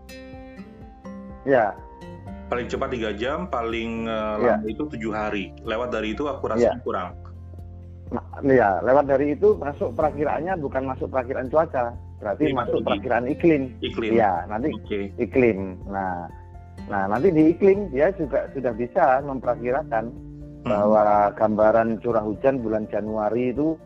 Ya. 1.43 1.75
Paling 2.53 2.69
cepat 2.69 2.89
tiga 2.93 3.11
jam, 3.17 3.49
paling 3.49 4.05
uh, 4.07 4.37
ya. 4.39 4.61
lama 4.61 4.69
itu 4.69 4.83
tujuh 4.85 5.13
hari. 5.13 5.51
Lewat 5.65 5.89
dari 5.91 6.13
itu 6.13 6.29
akurasinya 6.29 6.77
ya. 6.77 6.85
kurang. 6.85 7.09
Nah, 8.13 8.25
ya, 8.45 8.71
lewat 8.85 9.09
dari 9.09 9.33
itu 9.33 9.57
masuk 9.57 9.97
perakiraannya 9.97 10.61
bukan 10.61 10.85
masuk 10.85 11.09
perakiraan 11.09 11.49
cuaca, 11.49 11.97
berarti 12.21 12.53
masuk 12.53 12.85
perakiraan 12.85 13.25
iklim. 13.25 13.73
Iklim. 13.81 14.13
Ya, 14.13 14.45
nanti 14.53 14.69
okay. 14.85 15.09
iklim. 15.17 15.81
Nah, 15.89 16.29
nah 16.93 17.09
nanti 17.09 17.33
di 17.33 17.57
iklim 17.57 17.89
dia 17.89 18.13
juga 18.13 18.53
sudah 18.53 18.77
bisa 18.77 19.25
memperkirakan 19.25 20.13
hmm. 20.13 20.69
bahwa 20.69 21.33
gambaran 21.41 22.05
curah 22.05 22.21
hujan 22.21 22.61
bulan 22.61 22.85
Januari 22.93 23.49
itu 23.49 23.81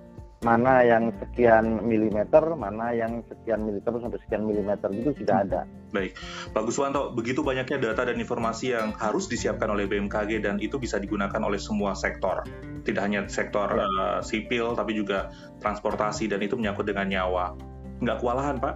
mana 0.46 0.86
yang 0.86 1.10
sekian 1.18 1.82
milimeter, 1.82 2.54
mana 2.54 2.94
yang 2.94 3.26
sekian 3.26 3.66
milimeter 3.66 3.98
sampai 3.98 4.20
sekian 4.22 4.46
milimeter 4.46 4.86
itu 4.94 5.10
sudah 5.18 5.42
ada. 5.42 5.60
Baik, 5.90 6.14
Pak 6.54 6.62
Guswanto, 6.62 7.10
begitu 7.10 7.42
banyaknya 7.42 7.82
data 7.82 8.06
dan 8.06 8.22
informasi 8.22 8.78
yang 8.78 8.94
harus 8.94 9.26
disiapkan 9.26 9.66
oleh 9.74 9.90
BMKG 9.90 10.38
dan 10.46 10.62
itu 10.62 10.78
bisa 10.78 11.02
digunakan 11.02 11.42
oleh 11.42 11.58
semua 11.58 11.98
sektor, 11.98 12.46
tidak 12.86 13.02
hanya 13.02 13.26
sektor 13.26 13.66
ya. 13.74 13.90
uh, 13.90 14.18
sipil 14.22 14.78
tapi 14.78 14.94
juga 14.94 15.34
transportasi 15.58 16.30
dan 16.30 16.38
itu 16.46 16.54
menyangkut 16.54 16.86
dengan 16.86 17.10
nyawa. 17.10 17.58
Nggak 17.98 18.22
kewalahan, 18.22 18.56
Pak? 18.62 18.74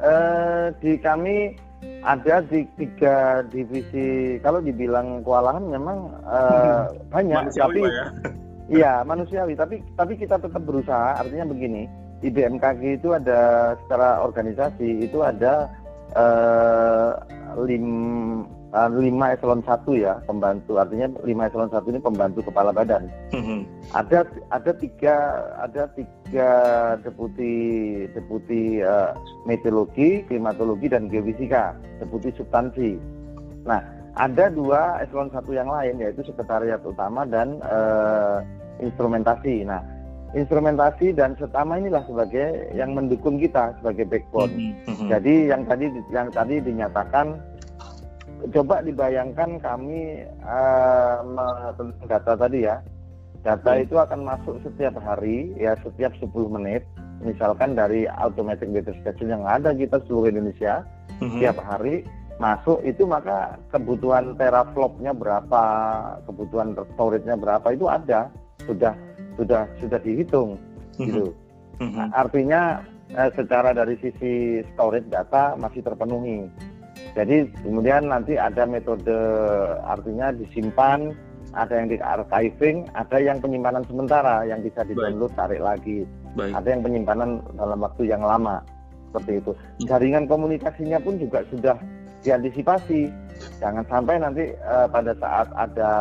Uh, 0.00 0.72
di 0.80 0.96
kami 0.96 1.60
ada 2.00 2.40
di 2.40 2.64
tiga 2.80 3.44
divisi. 3.52 4.40
Kalau 4.40 4.64
dibilang 4.64 5.20
kewalahan 5.20 5.68
memang 5.68 6.16
uh, 6.24 6.88
banyak, 7.12 7.52
tapi 7.52 7.84
ya? 7.84 8.08
Iya 8.70 9.02
manusiawi, 9.02 9.58
tapi 9.58 9.82
tapi 9.98 10.14
kita 10.14 10.38
tetap 10.38 10.62
berusaha. 10.62 11.18
Artinya 11.18 11.50
begini, 11.50 11.90
di 12.22 12.30
BMKG 12.30 13.02
itu 13.02 13.10
ada 13.10 13.74
secara 13.82 14.22
organisasi 14.22 15.10
itu 15.10 15.18
ada 15.26 15.66
uh, 16.14 17.18
lim, 17.66 17.86
uh, 18.70 18.90
lima 18.94 19.34
eselon 19.34 19.66
satu 19.66 19.98
ya 19.98 20.22
pembantu. 20.22 20.78
Artinya 20.78 21.10
lima 21.26 21.50
eselon 21.50 21.66
satu 21.74 21.90
ini 21.90 21.98
pembantu 21.98 22.46
kepala 22.46 22.70
badan. 22.70 23.10
Mm-hmm. 23.34 23.60
Ada 23.90 24.22
ada 24.54 24.72
tiga 24.78 25.16
ada 25.58 25.90
tiga 25.98 26.50
deputi 27.02 27.52
deputi 28.14 28.86
uh, 28.86 29.18
meteorologi, 29.50 30.22
klimatologi 30.30 30.86
dan 30.86 31.10
geofisika, 31.10 31.74
deputi 31.98 32.30
substansi. 32.38 32.94
Nah 33.66 33.99
ada 34.20 34.52
dua 34.52 35.00
eselon 35.00 35.32
satu 35.32 35.56
yang 35.56 35.72
lain 35.72 35.96
yaitu 35.96 36.20
sekretariat 36.28 36.84
utama 36.84 37.24
dan 37.24 37.56
uh, 37.64 38.44
instrumentasi. 38.84 39.64
Nah, 39.64 39.80
instrumentasi 40.36 41.16
dan 41.16 41.32
setama 41.40 41.80
inilah 41.80 42.04
sebagai 42.04 42.68
yang 42.76 42.92
mendukung 42.92 43.40
kita 43.40 43.72
sebagai 43.80 44.04
backbone. 44.04 44.52
Mm 44.52 44.92
-hmm. 44.92 45.08
Jadi 45.08 45.34
yang 45.48 45.62
tadi 45.64 45.86
yang 46.12 46.28
tadi 46.28 46.60
dinyatakan 46.60 47.26
coba 48.52 48.84
dibayangkan 48.84 49.56
kami 49.60 50.28
uh, 50.44 51.72
tentang 51.80 52.06
data 52.08 52.32
tadi 52.36 52.68
ya. 52.68 52.76
Data 53.40 53.72
mm. 53.72 53.82
itu 53.88 53.96
akan 53.96 54.20
masuk 54.20 54.60
setiap 54.60 55.00
hari 55.00 55.56
ya 55.56 55.72
setiap 55.80 56.12
10 56.20 56.28
menit. 56.60 56.84
Misalkan 57.20 57.76
dari 57.76 58.08
automatic 58.08 58.68
weather 58.72 58.96
station 59.04 59.28
yang 59.32 59.44
ada 59.44 59.76
kita 59.76 60.00
seluruh 60.04 60.28
Indonesia 60.28 60.84
mm 60.84 61.08
-hmm. 61.16 61.28
setiap 61.36 61.56
hari 61.64 62.04
masuk 62.40 62.80
itu 62.88 63.04
maka 63.04 63.60
kebutuhan 63.68 64.32
teraflopnya 64.40 65.12
berapa, 65.12 65.64
kebutuhan 66.24 66.72
storage-nya 66.96 67.36
berapa 67.36 67.68
itu 67.76 67.84
ada 67.84 68.32
sudah 68.64 68.96
sudah 69.36 69.68
sudah 69.76 70.00
dihitung 70.00 70.56
mm-hmm. 70.56 71.04
gitu. 71.04 71.26
Mm-hmm. 71.84 72.08
Artinya 72.16 72.80
eh, 73.12 73.30
secara 73.36 73.76
dari 73.76 74.00
sisi 74.00 74.64
storage 74.72 75.06
data 75.12 75.52
masih 75.60 75.84
terpenuhi. 75.84 76.48
Jadi 77.12 77.52
kemudian 77.60 78.08
nanti 78.08 78.40
ada 78.40 78.64
metode 78.64 79.12
artinya 79.84 80.32
disimpan, 80.32 81.12
ada 81.52 81.76
yang 81.76 81.88
di 81.92 81.98
archiving, 82.00 82.88
ada 82.96 83.20
yang 83.20 83.36
penyimpanan 83.42 83.84
sementara 83.84 84.48
yang 84.48 84.64
bisa 84.64 84.80
di-download 84.88 85.32
tarik 85.36 85.60
lagi. 85.60 86.08
Baik. 86.38 86.56
Ada 86.56 86.68
yang 86.72 86.82
penyimpanan 86.86 87.30
dalam 87.58 87.78
waktu 87.84 88.02
yang 88.08 88.22
lama 88.22 88.62
seperti 89.10 89.42
itu. 89.42 89.52
Mm. 89.52 89.86
Jaringan 89.90 90.24
komunikasinya 90.30 90.98
pun 91.02 91.18
juga 91.18 91.42
sudah 91.50 91.76
diantisipasi 92.20 93.08
jangan 93.60 93.84
sampai 93.88 94.20
nanti 94.20 94.52
uh, 94.60 94.84
pada 94.88 95.16
saat 95.16 95.48
ada 95.56 95.92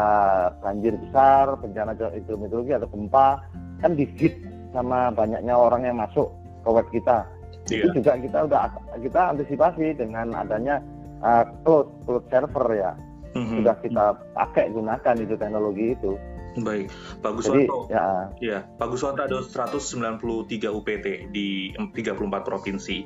banjir 0.60 0.92
besar 1.00 1.56
bencana 1.60 1.96
hidrometeorologi 1.96 2.76
atau 2.76 2.90
gempa 2.92 3.40
kan 3.80 3.96
digit 3.96 4.36
sama 4.76 5.10
banyaknya 5.16 5.56
orang 5.56 5.88
yang 5.88 5.98
masuk 5.98 6.28
ke 6.64 6.70
web 6.70 6.88
kita 6.92 7.24
yeah. 7.72 7.88
itu 7.88 8.04
juga 8.04 8.20
kita 8.20 8.38
udah 8.46 8.62
kita 9.00 9.22
antisipasi 9.36 9.96
dengan 9.96 10.36
adanya 10.36 10.84
uh, 11.24 11.48
cloud 11.64 11.88
cloud 12.04 12.24
server 12.28 12.68
ya 12.76 12.92
mm-hmm. 13.34 13.64
sudah 13.64 13.76
kita 13.80 14.06
pakai 14.36 14.66
gunakan 14.76 15.16
itu 15.16 15.36
teknologi 15.40 15.96
itu 15.96 16.14
Baik, 16.58 16.90
Pak 17.22 17.32
Guswanto. 17.40 17.88
ya. 17.94 18.34
ya, 18.42 18.60
Pak 18.66 18.88
Guswanto 18.90 19.22
ada 19.22 19.38
193 19.38 20.66
UPT 20.66 21.30
di 21.30 21.72
34 21.78 22.42
provinsi. 22.42 23.06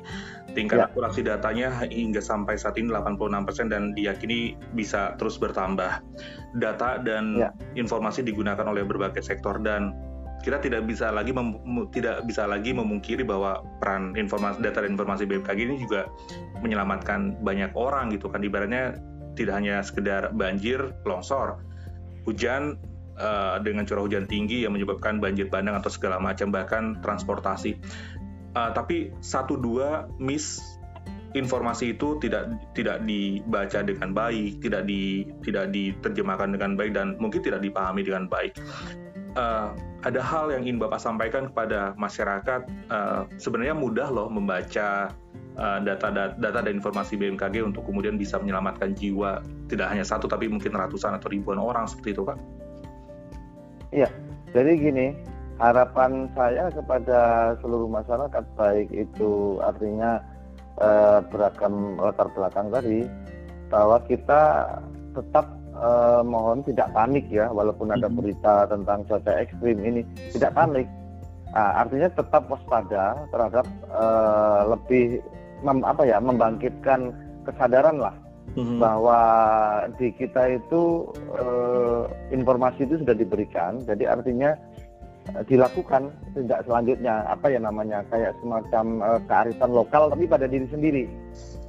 Tingkat 0.54 0.78
ya. 0.78 0.86
akurasi 0.86 1.26
datanya 1.26 1.74
hingga 1.90 2.22
sampai 2.22 2.54
saat 2.54 2.78
ini 2.78 2.94
86% 2.94 3.74
dan 3.74 3.90
diyakini 3.92 4.54
bisa 4.72 5.18
terus 5.18 5.34
bertambah. 5.36 6.00
Data 6.56 7.02
dan 7.02 7.34
ya. 7.34 7.50
informasi 7.74 8.22
digunakan 8.22 8.62
oleh 8.64 8.86
berbagai 8.86 9.20
sektor 9.20 9.58
dan 9.58 9.90
kita 10.44 10.60
tidak 10.60 10.84
bisa 10.84 11.08
lagi 11.08 11.32
mem, 11.32 11.56
tidak 11.88 12.20
bisa 12.28 12.44
lagi 12.44 12.76
memungkiri 12.76 13.24
bahwa 13.24 13.64
peran 13.80 14.12
informasi 14.12 14.60
data 14.60 14.84
dan 14.84 14.92
informasi 14.92 15.24
BMKG 15.24 15.58
ini 15.64 15.76
juga 15.80 16.04
menyelamatkan 16.60 17.40
banyak 17.40 17.72
orang 17.72 18.12
gitu 18.12 18.28
kan 18.28 18.44
ibaratnya 18.44 19.00
tidak 19.40 19.56
hanya 19.56 19.80
sekedar 19.80 20.36
banjir 20.36 20.92
longsor 21.08 21.64
hujan 22.28 22.76
uh, 23.16 23.56
dengan 23.64 23.88
curah 23.88 24.04
hujan 24.04 24.28
tinggi 24.28 24.68
yang 24.68 24.76
menyebabkan 24.76 25.16
banjir 25.16 25.48
bandang 25.48 25.80
atau 25.80 25.88
segala 25.88 26.20
macam 26.20 26.52
bahkan 26.52 27.00
transportasi 27.00 27.80
uh, 28.54 28.70
tapi 28.72 29.10
satu 29.20 29.58
dua 29.58 30.08
miss 30.18 30.78
informasi 31.34 31.98
itu 31.98 32.14
tidak 32.22 32.54
tidak 32.78 33.02
dibaca 33.02 33.82
dengan 33.82 34.14
baik, 34.14 34.62
tidak 34.62 34.86
di 34.86 35.26
tidak 35.42 35.74
diterjemahkan 35.74 36.54
dengan 36.54 36.78
baik 36.78 36.94
dan 36.94 37.18
mungkin 37.18 37.42
tidak 37.42 37.60
dipahami 37.60 38.06
dengan 38.06 38.30
baik 38.30 38.54
uh, 39.38 39.74
ada 40.02 40.20
hal 40.22 40.50
yang 40.50 40.66
ingin 40.66 40.78
Bapak 40.80 41.02
sampaikan 41.02 41.50
kepada 41.50 41.92
masyarakat. 41.98 42.66
Uh, 42.90 43.26
sebenarnya 43.38 43.74
mudah 43.76 44.08
loh 44.10 44.28
membaca 44.30 45.10
uh, 45.58 45.78
data, 45.82 46.34
data 46.38 46.60
dan 46.62 46.78
informasi 46.78 47.18
BMKG 47.18 47.62
untuk 47.62 47.86
kemudian 47.86 48.16
bisa 48.18 48.38
menyelamatkan 48.38 48.94
jiwa 48.94 49.42
tidak 49.70 49.90
hanya 49.90 50.06
satu 50.06 50.30
tapi 50.30 50.46
mungkin 50.50 50.74
ratusan 50.74 51.14
atau 51.18 51.28
ribuan 51.30 51.58
orang 51.58 51.86
seperti 51.86 52.14
itu, 52.18 52.22
Pak. 52.26 52.38
Iya, 53.94 54.08
jadi 54.50 54.70
gini, 54.74 55.06
harapan 55.62 56.26
saya 56.34 56.66
kepada 56.74 57.20
seluruh 57.62 57.86
masyarakat 57.86 58.44
baik 58.58 58.88
itu 58.90 59.62
artinya 59.62 60.18
uh, 60.82 61.22
beragam 61.30 61.94
latar 61.98 62.26
belakang 62.34 62.68
tadi 62.74 63.06
bahwa 63.70 63.98
kita 64.06 64.70
tetap 65.14 65.46
eh, 65.74 66.22
mohon 66.22 66.62
tidak 66.66 66.90
panik 66.94 67.26
ya 67.30 67.50
walaupun 67.50 67.90
ada 67.90 68.06
mm-hmm. 68.06 68.18
berita 68.18 68.66
tentang 68.70 69.02
cuaca 69.06 69.32
ekstrim 69.40 69.78
ini 69.82 70.02
tidak 70.34 70.54
panik 70.54 70.86
nah, 71.54 71.82
artinya 71.86 72.08
tetap 72.12 72.42
waspada 72.50 73.18
terhadap 73.30 73.66
eh, 73.94 74.62
lebih 74.74 75.04
mem, 75.62 75.80
apa 75.86 76.02
ya 76.04 76.18
membangkitkan 76.18 77.14
kesadaran 77.46 77.98
lah 77.98 78.14
hmm. 78.56 78.78
bahwa 78.80 79.20
di 79.96 80.10
kita 80.16 80.58
itu 80.58 81.08
eh, 81.38 82.02
informasi 82.34 82.84
itu 82.84 83.00
sudah 83.00 83.16
diberikan 83.16 83.80
jadi 83.86 84.18
artinya 84.18 84.54
eh, 84.54 84.73
dilakukan 85.48 86.12
tidak 86.36 86.60
selanjutnya 86.68 87.24
apa 87.24 87.48
ya 87.48 87.56
namanya 87.56 88.04
kayak 88.12 88.36
semacam 88.44 88.84
uh, 89.00 89.20
kearifan 89.24 89.70
lokal 89.72 90.12
tapi 90.12 90.28
pada 90.28 90.44
diri 90.44 90.68
sendiri 90.68 91.04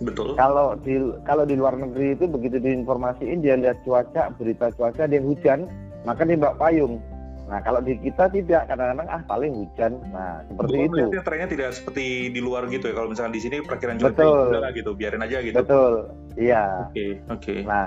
Betul. 0.04 0.36
Kalau 0.36 0.76
di 0.84 1.00
kalau 1.24 1.48
di 1.48 1.56
luar 1.56 1.80
negeri 1.80 2.20
itu 2.20 2.28
begitu 2.28 2.60
diinformasiin 2.60 3.40
dia 3.40 3.56
lihat 3.56 3.80
cuaca, 3.88 4.28
berita 4.36 4.68
cuaca 4.76 5.08
dia 5.08 5.24
hujan, 5.24 5.72
maka 6.04 6.28
dia 6.28 6.36
bawa 6.36 6.56
payung. 6.60 7.00
Nah 7.46 7.62
kalau 7.62 7.80
di 7.80 7.96
kita 8.02 8.28
tidak 8.28 8.68
kadang-kadang 8.68 9.08
ah 9.08 9.22
paling 9.24 9.56
hujan. 9.56 9.96
Nah 10.12 10.44
seperti 10.52 10.76
Betul, 10.92 11.00
itu. 11.00 11.24
Trennya 11.24 11.48
tidak 11.48 11.70
seperti 11.80 12.06
di 12.34 12.42
luar 12.44 12.68
gitu 12.68 12.92
ya. 12.92 12.94
Kalau 12.98 13.08
misalkan 13.08 13.34
di 13.38 13.42
sini 13.42 13.64
perkiraan 13.64 13.98
cuaca 14.02 14.20
Betul. 14.20 14.60
lah 14.60 14.72
gitu, 14.76 14.92
biarin 14.98 15.24
aja 15.24 15.38
gitu. 15.40 15.56
Betul. 15.56 15.94
Iya. 16.36 16.64
Oke 16.92 16.92
okay, 16.92 17.10
oke. 17.32 17.40
Okay. 17.40 17.60
Nah 17.64 17.86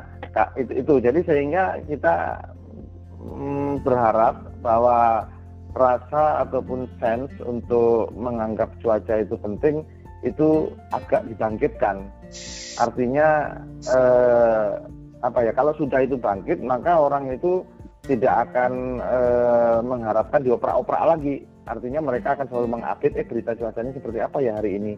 itu, 0.56 0.72
itu 0.80 0.92
jadi 1.04 1.20
sehingga 1.28 1.64
kita 1.84 2.14
mm, 3.20 3.84
berharap 3.84 4.48
bahwa 4.64 5.28
rasa 5.76 6.42
ataupun 6.46 6.88
sense 6.98 7.32
untuk 7.44 8.10
menganggap 8.16 8.72
cuaca 8.80 9.20
itu 9.20 9.36
penting 9.38 9.84
itu 10.26 10.72
agak 10.90 11.26
dibangkitkan. 11.30 12.08
Artinya 12.78 13.58
eh, 13.86 14.68
apa 15.22 15.38
ya? 15.42 15.52
Kalau 15.54 15.74
sudah 15.78 16.02
itu 16.02 16.18
bangkit, 16.18 16.62
maka 16.62 16.98
orang 16.98 17.30
itu 17.30 17.62
tidak 18.06 18.50
akan 18.50 19.02
eh, 19.02 19.78
mengharapkan 19.84 20.42
dioprak-oprak 20.42 21.02
lagi. 21.16 21.46
Artinya 21.68 22.00
mereka 22.00 22.34
akan 22.34 22.46
selalu 22.48 22.68
mengupdate 22.80 23.14
eh 23.20 23.26
berita 23.28 23.52
cuacanya 23.54 23.92
seperti 23.92 24.18
apa 24.24 24.38
ya 24.40 24.56
hari 24.58 24.80
ini. 24.80 24.92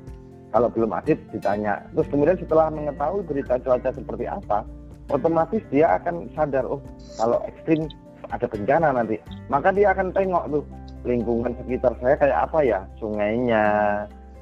Kalau 0.51 0.67
belum 0.71 0.91
update 0.95 1.23
ditanya. 1.31 1.79
Terus 1.95 2.09
kemudian 2.11 2.39
setelah 2.39 2.73
mengetahui 2.75 3.23
berita 3.23 3.55
cuaca 3.63 3.91
seperti 3.95 4.27
apa, 4.27 4.67
otomatis 5.11 5.63
dia 5.71 5.99
akan 5.99 6.31
sadar 6.35 6.65
oh 6.67 6.81
kalau 7.19 7.43
ekstrim 7.47 7.91
ada 8.31 8.47
bencana 8.47 8.89
nanti. 8.95 9.19
Maka 9.51 9.75
dia 9.75 9.95
akan 9.95 10.15
tengok 10.15 10.45
tuh 10.51 10.65
lingkungan 11.07 11.53
sekitar 11.63 11.93
saya 11.99 12.15
kayak 12.19 12.39
apa 12.51 12.59
ya, 12.63 12.81
sungainya, 12.99 13.67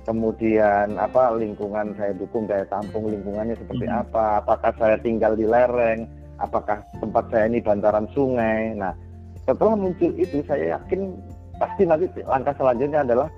kemudian 0.09 0.97
apa 0.97 1.37
lingkungan 1.37 1.93
saya 2.01 2.17
dukung 2.17 2.49
daya 2.49 2.65
tampung 2.73 3.13
lingkungannya 3.13 3.53
seperti 3.61 3.85
hmm. 3.85 4.01
apa 4.09 4.41
apakah 4.41 4.73
saya 4.81 4.97
tinggal 5.05 5.37
di 5.37 5.45
lereng 5.45 6.09
apakah 6.41 6.81
tempat 6.97 7.29
saya 7.29 7.45
ini 7.53 7.61
bantaran 7.61 8.09
sungai 8.17 8.73
nah 8.73 8.97
setelah 9.45 9.77
muncul 9.77 10.09
itu 10.17 10.41
saya 10.49 10.81
yakin 10.81 11.13
pasti 11.61 11.85
nanti 11.85 12.09
langkah 12.25 12.57
selanjutnya 12.57 13.05
adalah 13.05 13.29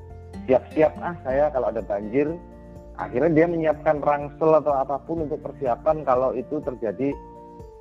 siap-siap 0.46 0.94
ah 1.02 1.14
saya 1.26 1.50
kalau 1.50 1.74
ada 1.74 1.82
banjir 1.82 2.30
akhirnya 3.02 3.30
dia 3.34 3.46
menyiapkan 3.50 3.98
rangsel 3.98 4.54
atau 4.54 4.70
apa 4.70 5.02
pun 5.02 5.26
untuk 5.26 5.42
persiapan 5.42 6.06
kalau 6.06 6.30
itu 6.38 6.62
terjadi 6.62 7.10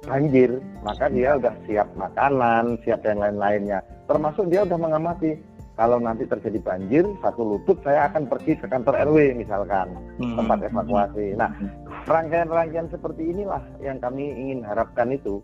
banjir 0.07 0.63
maka 0.81 1.11
dia 1.11 1.35
udah 1.35 1.55
siap 1.67 1.87
makanan 1.99 2.79
siap 2.87 3.03
dan 3.03 3.19
lain-lainnya 3.19 3.83
termasuk 4.07 4.47
dia 4.47 4.63
udah 4.63 4.79
mengamati 4.79 5.35
kalau 5.79 5.95
nanti 5.95 6.27
terjadi 6.27 6.59
banjir 6.59 7.07
satu 7.23 7.55
lutut 7.55 7.79
saya 7.87 8.11
akan 8.11 8.27
pergi 8.27 8.59
ke 8.59 8.67
kantor 8.67 8.99
RW 8.99 9.31
misalkan 9.39 9.95
hmm. 10.19 10.35
tempat 10.35 10.59
evakuasi. 10.67 11.39
Nah 11.39 11.55
rangkaian-rangkaian 12.03 12.91
seperti 12.91 13.31
inilah 13.31 13.63
yang 13.79 13.95
kami 14.03 14.27
ingin 14.27 14.59
harapkan 14.67 15.07
itu. 15.15 15.39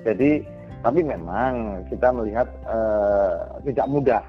Jadi 0.00 0.40
tapi 0.80 1.04
memang 1.04 1.84
kita 1.92 2.08
melihat 2.08 2.48
uh, 2.64 3.60
tidak 3.68 3.84
mudah 3.84 4.24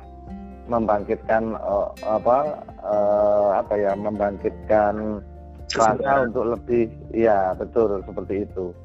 membangkitkan 0.68 1.56
uh, 1.64 1.96
apa 2.04 2.60
uh, 2.84 3.64
apa 3.64 3.74
ya 3.80 3.96
membangkitkan 3.96 5.24
rasa 5.80 6.28
untuk 6.28 6.60
lebih 6.60 6.92
ya 7.16 7.56
betul 7.56 8.04
seperti 8.04 8.44
itu 8.44 8.76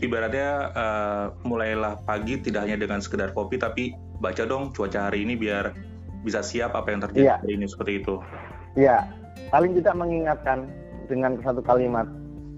ibaratnya 0.00 0.72
uh, 0.72 1.24
mulailah 1.44 2.00
pagi 2.08 2.40
tidak 2.40 2.66
hanya 2.66 2.80
dengan 2.80 2.98
sekedar 3.04 3.36
kopi 3.36 3.60
tapi 3.60 3.92
baca 4.20 4.44
dong 4.44 4.72
cuaca 4.72 5.08
hari 5.08 5.24
ini 5.24 5.36
biar 5.36 5.72
bisa 6.24 6.44
siap 6.44 6.76
apa 6.76 6.92
yang 6.92 7.00
terjadi 7.04 7.26
ya. 7.26 7.36
hari 7.40 7.52
ini 7.56 7.66
seperti 7.68 7.92
itu. 8.04 8.14
Iya, 8.76 9.08
paling 9.48 9.72
tidak 9.76 9.94
mengingatkan 9.96 10.68
dengan 11.08 11.40
satu 11.40 11.64
kalimat 11.64 12.06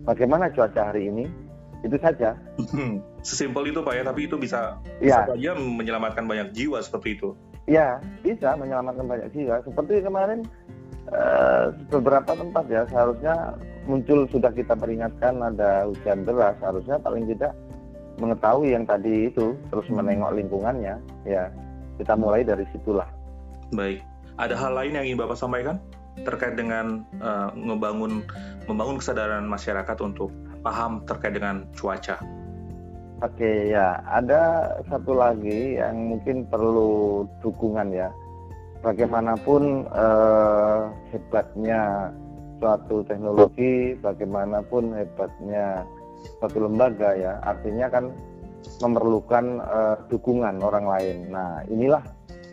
bagaimana 0.05 0.51
cuaca 0.51 0.91
hari 0.93 1.09
ini 1.09 1.25
itu 1.83 1.97
saja. 1.99 2.39
Sesimpel 3.27 3.71
itu 3.71 3.83
pak 3.83 3.95
ya, 3.99 4.03
tapi 4.07 4.27
itu 4.31 4.39
bisa, 4.39 4.79
ya. 4.99 5.27
bisa 5.27 5.35
saja 5.35 5.51
menyelamatkan 5.59 6.27
banyak 6.27 6.55
jiwa 6.55 6.79
seperti 6.83 7.19
itu. 7.19 7.35
Ya, 7.71 8.03
bisa 8.27 8.59
menyelamatkan 8.59 9.07
banyak 9.07 9.31
jiwa. 9.35 9.63
Seperti 9.63 10.03
kemarin 10.03 10.43
uh, 11.11 11.71
beberapa 11.91 12.35
tempat 12.35 12.67
ya 12.67 12.83
seharusnya 12.91 13.55
muncul 13.87 14.29
sudah 14.31 14.51
kita 14.55 14.75
peringatkan 14.79 15.42
ada 15.42 15.88
hujan 15.90 16.23
deras, 16.23 16.57
harusnya 16.62 16.99
paling 17.03 17.27
tidak 17.31 17.53
mengetahui 18.21 18.77
yang 18.77 18.85
tadi 18.87 19.33
itu 19.33 19.57
terus 19.73 19.87
hmm. 19.88 19.99
menengok 19.99 20.33
lingkungannya. 20.37 20.95
Ya 21.27 21.51
kita 21.99 22.14
mulai 22.16 22.42
dari 22.47 22.64
situlah. 22.75 23.09
Baik. 23.73 24.03
Ada 24.40 24.57
hal 24.57 24.73
lain 24.75 24.97
yang 24.97 25.05
ingin 25.07 25.21
bapak 25.21 25.37
sampaikan 25.37 25.77
terkait 26.25 26.57
dengan 26.57 27.05
uh, 27.21 27.53
ngebangun 27.57 28.25
membangun 28.68 29.01
kesadaran 29.01 29.45
masyarakat 29.49 29.97
untuk 30.01 30.29
paham 30.61 31.05
terkait 31.09 31.37
dengan 31.37 31.68
cuaca? 31.77 32.21
Oke 33.23 33.71
ya. 33.71 34.01
Ada 34.09 34.75
satu 34.88 35.14
lagi 35.14 35.79
yang 35.79 36.16
mungkin 36.16 36.49
perlu 36.49 37.25
dukungan 37.45 37.92
ya. 37.92 38.09
Bagaimanapun 38.83 39.87
uh, 39.95 40.90
hebatnya 41.14 42.11
suatu 42.62 43.03
teknologi 43.03 43.98
bagaimanapun 43.98 44.94
hebatnya 44.94 45.83
satu 46.38 46.70
lembaga 46.70 47.18
ya. 47.18 47.42
Artinya 47.42 47.90
kan 47.90 48.14
memerlukan 48.79 49.59
uh, 49.66 49.98
dukungan 50.07 50.62
orang 50.62 50.87
lain. 50.87 51.16
Nah 51.35 51.66
inilah 51.66 52.07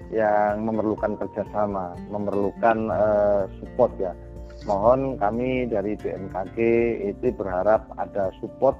yang 0.10 0.66
memerlukan 0.66 1.14
kerjasama 1.22 1.94
memerlukan 2.10 2.90
uh, 2.90 3.46
support 3.62 3.94
ya. 4.02 4.18
Mohon 4.66 5.22
kami 5.22 5.70
dari 5.70 5.94
BMKG 5.94 6.58
itu 7.14 7.30
berharap 7.38 7.86
ada 8.02 8.34
support 8.42 8.74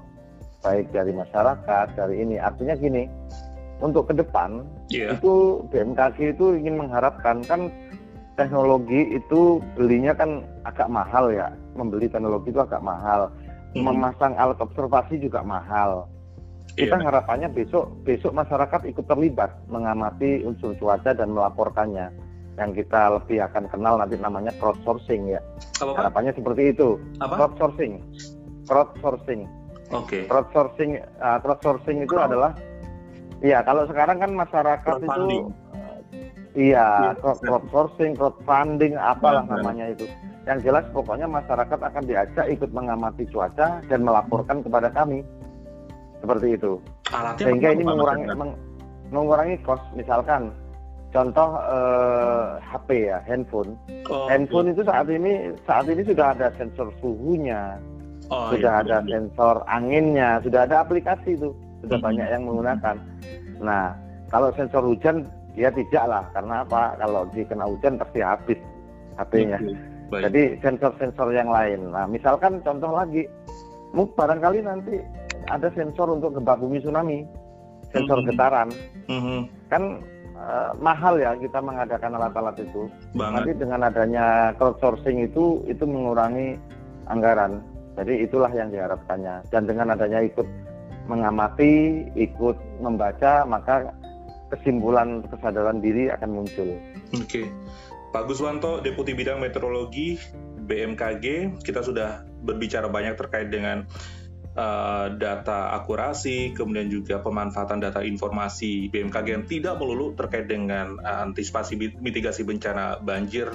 baik 0.66 0.90
dari 0.90 1.14
masyarakat 1.14 1.86
dari 1.94 2.26
ini. 2.26 2.36
Artinya 2.42 2.74
gini 2.74 3.06
untuk 3.80 4.10
ke 4.10 4.14
depan 4.18 4.66
yeah. 4.92 5.16
itu 5.16 5.64
BMKG 5.70 6.36
itu 6.36 6.58
ingin 6.58 6.76
mengharapkan 6.82 7.40
kan 7.46 7.72
teknologi 8.40 9.20
itu 9.20 9.60
belinya 9.76 10.16
kan 10.16 10.40
agak 10.64 10.88
mahal 10.88 11.28
ya 11.28 11.52
membeli 11.76 12.08
teknologi 12.08 12.48
itu 12.48 12.64
agak 12.64 12.80
mahal 12.80 13.28
hmm. 13.76 13.84
memasang 13.84 14.32
alat 14.40 14.56
observasi 14.56 15.20
juga 15.20 15.44
mahal. 15.44 16.08
Kita 16.72 16.96
yeah. 16.96 17.04
harapannya 17.12 17.52
besok 17.52 17.92
besok 18.08 18.32
masyarakat 18.32 18.88
ikut 18.88 19.04
terlibat 19.04 19.52
mengamati 19.68 20.40
unsur 20.48 20.72
cuaca 20.80 21.12
dan 21.12 21.36
melaporkannya. 21.36 22.08
Yang 22.56 22.84
kita 22.84 23.20
lebih 23.20 23.44
akan 23.46 23.68
kenal 23.68 23.94
nanti 24.00 24.16
namanya 24.16 24.52
crowdsourcing 24.56 25.32
ya. 25.32 25.40
Apa, 25.80 25.96
Harapannya 25.96 26.32
seperti 26.32 26.72
itu. 26.72 26.96
Apa? 27.20 27.36
Crowdsourcing. 27.36 27.92
Crowdsourcing. 28.64 29.40
Oke. 29.92 30.06
Okay. 30.06 30.22
Crowdsourcing 30.30 30.90
uh, 31.20 31.38
crowdsourcing 31.42 32.04
itu 32.06 32.16
Crowd. 32.16 32.32
adalah 32.32 32.52
ya 33.44 33.60
kalau 33.64 33.84
sekarang 33.88 34.20
kan 34.22 34.30
masyarakat 34.32 34.94
itu 35.04 35.50
Iya, 36.58 37.14
crowdsourcing, 37.22 38.18
crowdfunding, 38.18 38.98
apalah 38.98 39.46
nah, 39.46 39.62
namanya 39.62 39.94
itu. 39.94 40.10
Yang 40.50 40.66
jelas 40.66 40.84
pokoknya 40.90 41.30
masyarakat 41.30 41.78
akan 41.78 42.02
diajak 42.10 42.46
ikut 42.50 42.70
mengamati 42.74 43.22
cuaca 43.30 43.78
dan 43.86 44.00
melaporkan 44.02 44.58
kepada 44.66 44.90
kami. 44.90 45.22
Seperti 46.18 46.58
itu. 46.58 46.82
Alatnya 47.14 47.46
Sehingga 47.46 47.68
ini 47.70 47.82
mengurangi 47.86 48.26
meng, 48.34 48.52
mengurangi 49.14 49.56
cost. 49.62 49.86
Misalkan 49.94 50.50
contoh 51.14 51.54
eh, 51.70 52.46
HP 52.66 52.88
ya, 53.14 53.22
handphone. 53.30 53.78
Oh, 54.10 54.26
handphone 54.26 54.70
iya. 54.70 54.74
itu 54.74 54.82
saat 54.82 55.06
ini 55.06 55.32
saat 55.70 55.86
ini 55.86 56.02
sudah 56.02 56.34
ada 56.34 56.50
sensor 56.58 56.90
suhunya, 56.98 57.78
oh, 58.26 58.50
sudah 58.50 58.82
iya, 58.82 58.82
ada 58.82 58.96
iya. 59.06 59.10
sensor 59.22 59.62
anginnya, 59.70 60.42
sudah 60.42 60.66
ada 60.66 60.82
aplikasi 60.82 61.38
itu, 61.38 61.54
sudah 61.86 61.98
hmm. 62.02 62.06
banyak 62.10 62.26
yang 62.26 62.42
menggunakan. 62.42 62.96
Nah, 63.62 63.94
kalau 64.34 64.50
sensor 64.58 64.82
hujan 64.82 65.30
ya 65.54 65.70
tidak 65.70 66.04
lah, 66.06 66.24
karena 66.34 66.62
apa? 66.62 66.94
Kalau 66.98 67.22
dikena 67.30 67.64
hujan 67.66 67.98
pasti 67.98 68.20
habis 68.22 68.58
HP-nya. 69.18 69.58
Jadi 70.10 70.58
sensor-sensor 70.58 71.30
yang 71.30 71.50
lain. 71.50 71.94
Nah, 71.94 72.10
misalkan 72.10 72.58
contoh 72.66 72.90
lagi, 72.90 73.30
barangkali 73.94 74.58
nanti 74.66 74.98
ada 75.46 75.70
sensor 75.70 76.10
untuk 76.18 76.34
gempa 76.34 76.58
bumi 76.58 76.82
tsunami, 76.82 77.22
sensor 77.94 78.18
mm 78.18 78.24
-hmm. 78.26 78.30
getaran. 78.34 78.68
Mm 79.06 79.20
-hmm. 79.22 79.40
Kan 79.70 79.82
uh, 80.34 80.70
mahal 80.82 81.14
ya 81.22 81.38
kita 81.38 81.62
mengadakan 81.62 82.18
alat-alat 82.18 82.58
itu. 82.58 82.90
Banget. 83.14 83.34
Nanti 83.38 83.50
dengan 83.54 83.80
adanya 83.86 84.26
crowdsourcing 84.58 85.22
itu 85.30 85.62
itu 85.70 85.84
mengurangi 85.86 86.58
anggaran. 87.06 87.62
Jadi 87.94 88.26
itulah 88.26 88.50
yang 88.50 88.70
diharapkannya. 88.74 89.46
Dan 89.50 89.66
dengan 89.70 89.94
adanya 89.94 90.22
ikut 90.24 90.46
mengamati, 91.10 92.06
ikut 92.14 92.56
membaca, 92.78 93.42
maka 93.44 93.90
kesimpulan 94.50 95.22
kesadaran 95.30 95.78
diri 95.78 96.10
akan 96.10 96.30
muncul. 96.42 96.68
Oke. 97.16 97.48
Pak 98.10 98.26
Guswanto, 98.26 98.82
Deputi 98.82 99.14
Bidang 99.14 99.38
Meteorologi 99.38 100.18
BMKG, 100.66 101.58
kita 101.62 101.82
sudah 101.82 102.26
berbicara 102.42 102.90
banyak 102.90 103.14
terkait 103.14 103.54
dengan 103.54 103.86
uh, 104.58 105.14
data 105.14 105.74
akurasi, 105.78 106.54
kemudian 106.54 106.90
juga 106.90 107.22
pemanfaatan 107.22 107.78
data 107.78 108.02
informasi 108.02 108.90
BMKG 108.90 109.26
yang 109.30 109.46
tidak 109.46 109.78
melulu 109.78 110.14
terkait 110.18 110.50
dengan 110.50 110.98
uh, 111.02 111.22
antisipasi 111.22 111.78
mitigasi 112.02 112.42
bencana 112.42 112.98
banjir, 112.98 113.50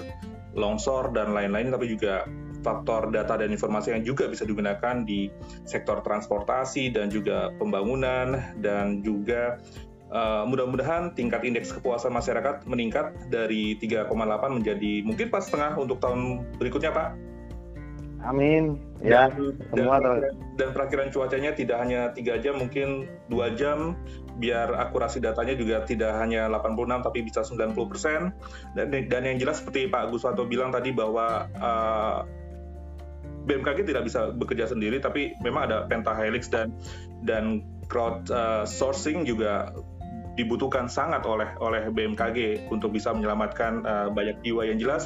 longsor, 0.55 1.11
dan 1.11 1.35
lain-lain, 1.35 1.71
tapi 1.71 1.91
juga 1.91 2.23
faktor 2.63 3.13
data 3.13 3.37
dan 3.37 3.53
informasi 3.53 3.93
yang 3.93 4.01
juga 4.01 4.25
bisa 4.25 4.41
digunakan 4.41 5.05
di 5.05 5.29
sektor 5.69 6.01
transportasi 6.01 6.89
dan 6.89 7.13
juga 7.13 7.53
pembangunan 7.61 8.57
dan 8.57 9.05
juga 9.05 9.61
Uh, 10.05 10.45
mudah-mudahan 10.45 11.17
tingkat 11.17 11.41
indeks 11.41 11.73
kepuasan 11.73 12.13
masyarakat 12.13 12.61
meningkat 12.69 13.17
dari 13.33 13.73
3,8 13.81 14.05
menjadi 14.53 15.01
mungkin 15.01 15.33
pas 15.33 15.49
setengah 15.49 15.73
untuk 15.81 15.97
tahun 15.97 16.45
berikutnya 16.61 16.93
Pak. 16.93 17.09
Amin. 18.25 18.81
Ya, 19.05 19.29
dan, 19.29 19.53
semua 19.69 20.01
dan, 20.01 20.33
dan 20.57 20.69
perakhiran 20.73 21.13
cuacanya 21.13 21.53
tidak 21.53 21.77
hanya 21.77 22.09
tiga 22.17 22.41
jam, 22.41 22.57
mungkin 22.57 23.05
dua 23.29 23.53
jam, 23.53 23.93
biar 24.41 24.73
akurasi 24.73 25.21
datanya 25.21 25.53
juga 25.53 25.85
tidak 25.85 26.17
hanya 26.17 26.49
86 26.49 27.05
tapi 27.05 27.19
bisa 27.21 27.45
90 27.45 27.77
persen. 27.91 28.33
Dan, 28.73 28.89
dan 28.89 29.21
yang 29.29 29.37
jelas 29.37 29.61
seperti 29.61 29.93
Pak 29.93 30.09
Guswanto 30.09 30.49
bilang 30.49 30.73
tadi 30.73 30.89
bahwa 30.89 31.45
uh, 31.53 32.19
eh, 32.25 33.45
BMKG 33.45 33.85
tidak 33.85 34.09
bisa 34.09 34.33
bekerja 34.33 34.73
sendiri, 34.73 34.97
tapi 34.97 35.37
memang 35.45 35.69
ada 35.69 35.77
pentahelix 35.85 36.49
dan 36.49 36.73
dan 37.21 37.61
crowd 37.85 38.25
uh, 38.33 38.65
sourcing 38.65 39.21
juga 39.21 39.69
dibutuhkan 40.35 40.91
sangat 40.91 41.23
oleh 41.23 41.47
oleh 41.63 41.87
BMKG 41.91 42.67
untuk 42.71 42.91
bisa 42.91 43.15
menyelamatkan 43.15 43.83
uh, 43.87 44.07
banyak 44.11 44.35
jiwa. 44.43 44.67
Yang 44.67 44.77
jelas 44.83 45.03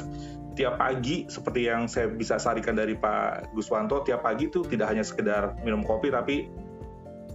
tiap 0.58 0.76
pagi 0.82 1.30
seperti 1.30 1.70
yang 1.70 1.86
saya 1.86 2.10
bisa 2.10 2.36
sarikan 2.36 2.74
dari 2.74 2.98
Pak 2.98 3.54
Guswanto 3.54 4.02
tiap 4.02 4.26
pagi 4.26 4.50
itu 4.50 4.66
tidak 4.66 4.90
hanya 4.90 5.06
sekedar 5.06 5.54
minum 5.62 5.86
kopi 5.86 6.10
tapi 6.10 6.50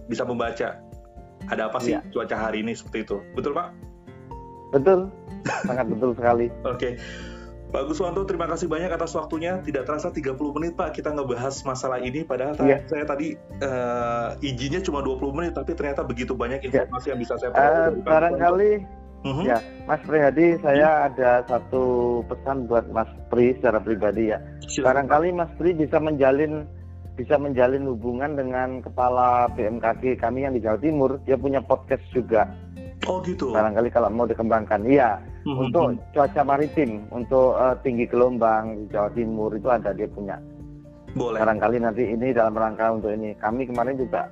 bisa 0.06 0.22
membaca. 0.22 0.78
Ada 1.46 1.70
apa 1.70 1.78
sih 1.78 1.94
ya. 1.94 2.02
cuaca 2.10 2.36
hari 2.36 2.64
ini 2.64 2.74
seperti 2.74 3.06
itu? 3.06 3.16
Betul 3.32 3.54
Pak? 3.56 3.68
Betul. 4.74 5.08
Sangat 5.64 5.86
betul 5.88 6.10
sekali. 6.16 6.46
Oke. 6.62 6.76
okay. 6.76 6.92
Pak 7.76 7.92
Guswanto, 7.92 8.24
terima 8.24 8.48
kasih 8.48 8.72
banyak 8.72 8.88
atas 8.88 9.12
waktunya. 9.12 9.60
Tidak 9.60 9.84
terasa 9.84 10.08
30 10.08 10.32
menit 10.56 10.80
Pak 10.80 10.96
kita 10.96 11.12
ngebahas 11.12 11.60
masalah 11.60 12.00
ini. 12.00 12.24
Padahal 12.24 12.56
yeah. 12.64 12.80
saya 12.88 13.04
tadi 13.04 13.36
uh, 13.60 14.32
izinnya 14.40 14.80
cuma 14.80 15.04
20 15.04 15.36
menit, 15.36 15.52
tapi 15.52 15.76
ternyata 15.76 16.00
begitu 16.00 16.32
banyak 16.32 16.64
iya. 16.64 16.88
informasi 16.88 17.04
yeah. 17.04 17.12
yang 17.12 17.20
bisa 17.20 17.34
saya 17.36 17.52
uh, 17.52 17.92
Barangkali, 18.00 18.80
uh-huh. 19.28 19.44
ya 19.44 19.60
Mas 19.84 20.00
Prihadi, 20.08 20.56
saya 20.64 20.88
uh-huh. 20.88 21.08
ada 21.12 21.30
satu 21.44 21.84
pesan 22.24 22.64
buat 22.64 22.88
Mas 22.96 23.12
Pri 23.28 23.52
secara 23.60 23.76
pribadi 23.76 24.32
ya. 24.32 24.40
Sure. 24.72 24.88
Barangkali 24.88 25.36
Mas 25.36 25.52
Pri 25.60 25.76
bisa 25.76 26.00
menjalin 26.00 26.64
bisa 27.20 27.36
menjalin 27.36 27.84
hubungan 27.92 28.40
dengan 28.40 28.80
kepala 28.80 29.52
BMKG 29.52 30.16
kami 30.16 30.48
yang 30.48 30.56
di 30.56 30.64
Jawa 30.64 30.80
Timur. 30.80 31.20
Dia 31.28 31.36
punya 31.36 31.60
podcast 31.60 32.08
juga. 32.16 32.48
Oh 33.04 33.20
gitu. 33.20 33.52
Barangkali 33.52 33.92
kalau 33.92 34.08
mau 34.08 34.24
dikembangkan, 34.24 34.80
iya. 34.88 35.20
Mm-hmm. 35.46 35.62
Untuk 35.70 35.86
cuaca 36.10 36.42
maritim, 36.42 37.06
untuk 37.14 37.54
uh, 37.54 37.78
tinggi 37.86 38.10
gelombang 38.10 38.82
di 38.82 38.84
Jawa 38.90 39.14
Timur 39.14 39.54
itu 39.54 39.70
ada 39.70 39.94
dia 39.94 40.10
punya. 40.10 40.42
Boleh. 41.14 41.38
Barangkali 41.38 41.78
nanti 41.78 42.02
ini 42.02 42.34
dalam 42.34 42.58
rangka 42.58 42.90
untuk 42.90 43.14
ini. 43.14 43.30
Kami 43.38 43.70
kemarin 43.70 43.94
juga 43.94 44.26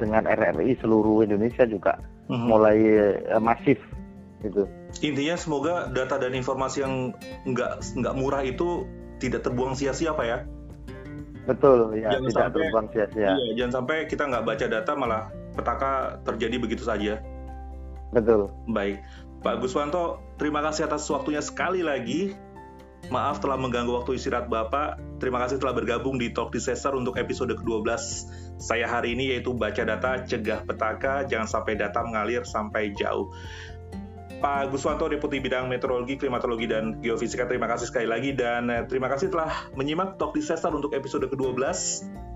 dengan 0.00 0.24
RRI 0.24 0.80
seluruh 0.80 1.28
Indonesia 1.28 1.68
juga 1.68 2.00
mm-hmm. 2.32 2.48
mulai 2.48 2.78
uh, 3.36 3.42
masif 3.42 3.76
gitu. 4.40 4.64
Intinya 5.04 5.36
semoga 5.36 5.74
data 5.92 6.16
dan 6.16 6.32
informasi 6.32 6.80
yang 6.80 7.12
nggak 7.44 7.84
nggak 8.00 8.14
murah 8.16 8.40
itu 8.40 8.88
tidak 9.20 9.44
terbuang 9.44 9.76
sia-sia, 9.76 10.16
Pak 10.16 10.26
ya. 10.26 10.38
Betul, 11.46 11.94
ya 12.00 12.10
jangan 12.10 12.32
tidak 12.32 12.42
sampai, 12.42 12.56
terbuang 12.58 12.86
sia-sia. 12.90 13.30
Iya, 13.36 13.50
jangan 13.60 13.72
sampai 13.82 13.96
kita 14.10 14.22
nggak 14.26 14.44
baca 14.44 14.66
data 14.66 14.92
malah 14.96 15.22
petaka 15.54 15.92
terjadi 16.26 16.56
begitu 16.58 16.82
saja. 16.82 17.22
Betul. 18.10 18.50
Baik. 18.72 18.98
Pak 19.46 19.62
Guswanto, 19.62 20.18
terima 20.36 20.64
kasih 20.64 20.88
atas 20.88 21.04
waktunya 21.08 21.40
sekali 21.40 21.84
lagi. 21.84 22.36
Maaf 23.06 23.38
telah 23.38 23.54
mengganggu 23.54 24.02
waktu 24.02 24.18
istirahat 24.18 24.50
Bapak. 24.50 24.98
Terima 25.22 25.38
kasih 25.38 25.62
telah 25.62 25.78
bergabung 25.78 26.18
di 26.18 26.34
Talk 26.34 26.50
Disaster 26.50 26.90
untuk 26.90 27.14
episode 27.20 27.54
ke-12 27.54 27.86
saya 28.56 28.88
hari 28.88 29.12
ini 29.12 29.36
yaitu 29.36 29.52
baca 29.52 29.84
data, 29.84 30.24
cegah 30.24 30.64
petaka, 30.64 31.28
jangan 31.28 31.44
sampai 31.44 31.76
data 31.76 32.00
mengalir 32.00 32.42
sampai 32.48 32.96
jauh. 32.96 33.28
Pak 34.36 34.68
Guswanto, 34.68 35.08
Deputi 35.08 35.40
Bidang 35.40 35.72
Meteorologi, 35.72 36.20
Klimatologi, 36.20 36.68
dan 36.68 37.00
Geofisika, 37.00 37.48
terima 37.48 37.64
kasih 37.66 37.88
sekali 37.88 38.04
lagi. 38.04 38.36
Dan 38.36 38.68
eh, 38.68 38.84
terima 38.84 39.08
kasih 39.08 39.32
telah 39.32 39.48
menyimak 39.72 40.20
Talk 40.20 40.36
Disaster 40.36 40.68
untuk 40.68 40.92
episode 40.92 41.24
ke-12. 41.32 41.56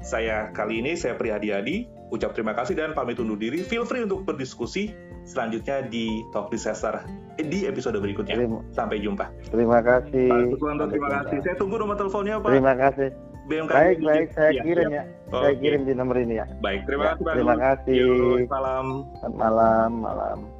Saya 0.01 0.49
kali 0.57 0.81
ini, 0.81 0.97
saya 0.97 1.13
Prihadi 1.21 1.53
Adi, 1.53 1.77
ucap 2.09 2.33
terima 2.33 2.57
kasih 2.57 2.73
dan 2.73 2.97
pamit 2.97 3.21
undur 3.21 3.37
diri. 3.37 3.61
Feel 3.61 3.85
free 3.85 4.01
untuk 4.01 4.25
berdiskusi 4.25 4.97
selanjutnya 5.29 5.85
di 5.85 6.25
Talk 6.33 6.49
Disaster 6.49 7.05
di 7.37 7.69
episode 7.69 8.01
berikutnya. 8.01 8.37
Terima, 8.37 8.65
Sampai 8.73 9.05
jumpa. 9.05 9.29
Terima 9.53 9.85
kasih. 9.85 10.29
Pak 10.29 10.45
Guswanto, 10.57 10.85
terima 10.89 11.09
kasih. 11.21 11.37
Saya 11.45 11.57
tunggu 11.61 11.77
nomor 11.77 12.01
teleponnya, 12.01 12.41
Pak. 12.41 12.49
Terima 12.49 12.75
kasih. 12.77 13.09
BMKG 13.51 13.75
baik, 13.75 13.99
baik, 14.07 14.29
saya 14.31 14.51
ya, 14.55 14.63
kirim 14.63 14.89
ya. 14.95 15.03
ya. 15.03 15.05
Saya 15.35 15.55
kirim 15.59 15.81
di 15.83 15.93
nomor 15.93 16.17
ini 16.23 16.39
ya. 16.39 16.47
Baik, 16.63 16.87
terima 16.87 17.03
ya, 17.03 17.09
kasih, 17.13 17.25
Pak. 17.25 17.35
Terima 17.35 17.57
kasih. 17.59 17.99
Salam. 18.47 18.87
Malam, 19.35 19.91
malam. 20.01 20.60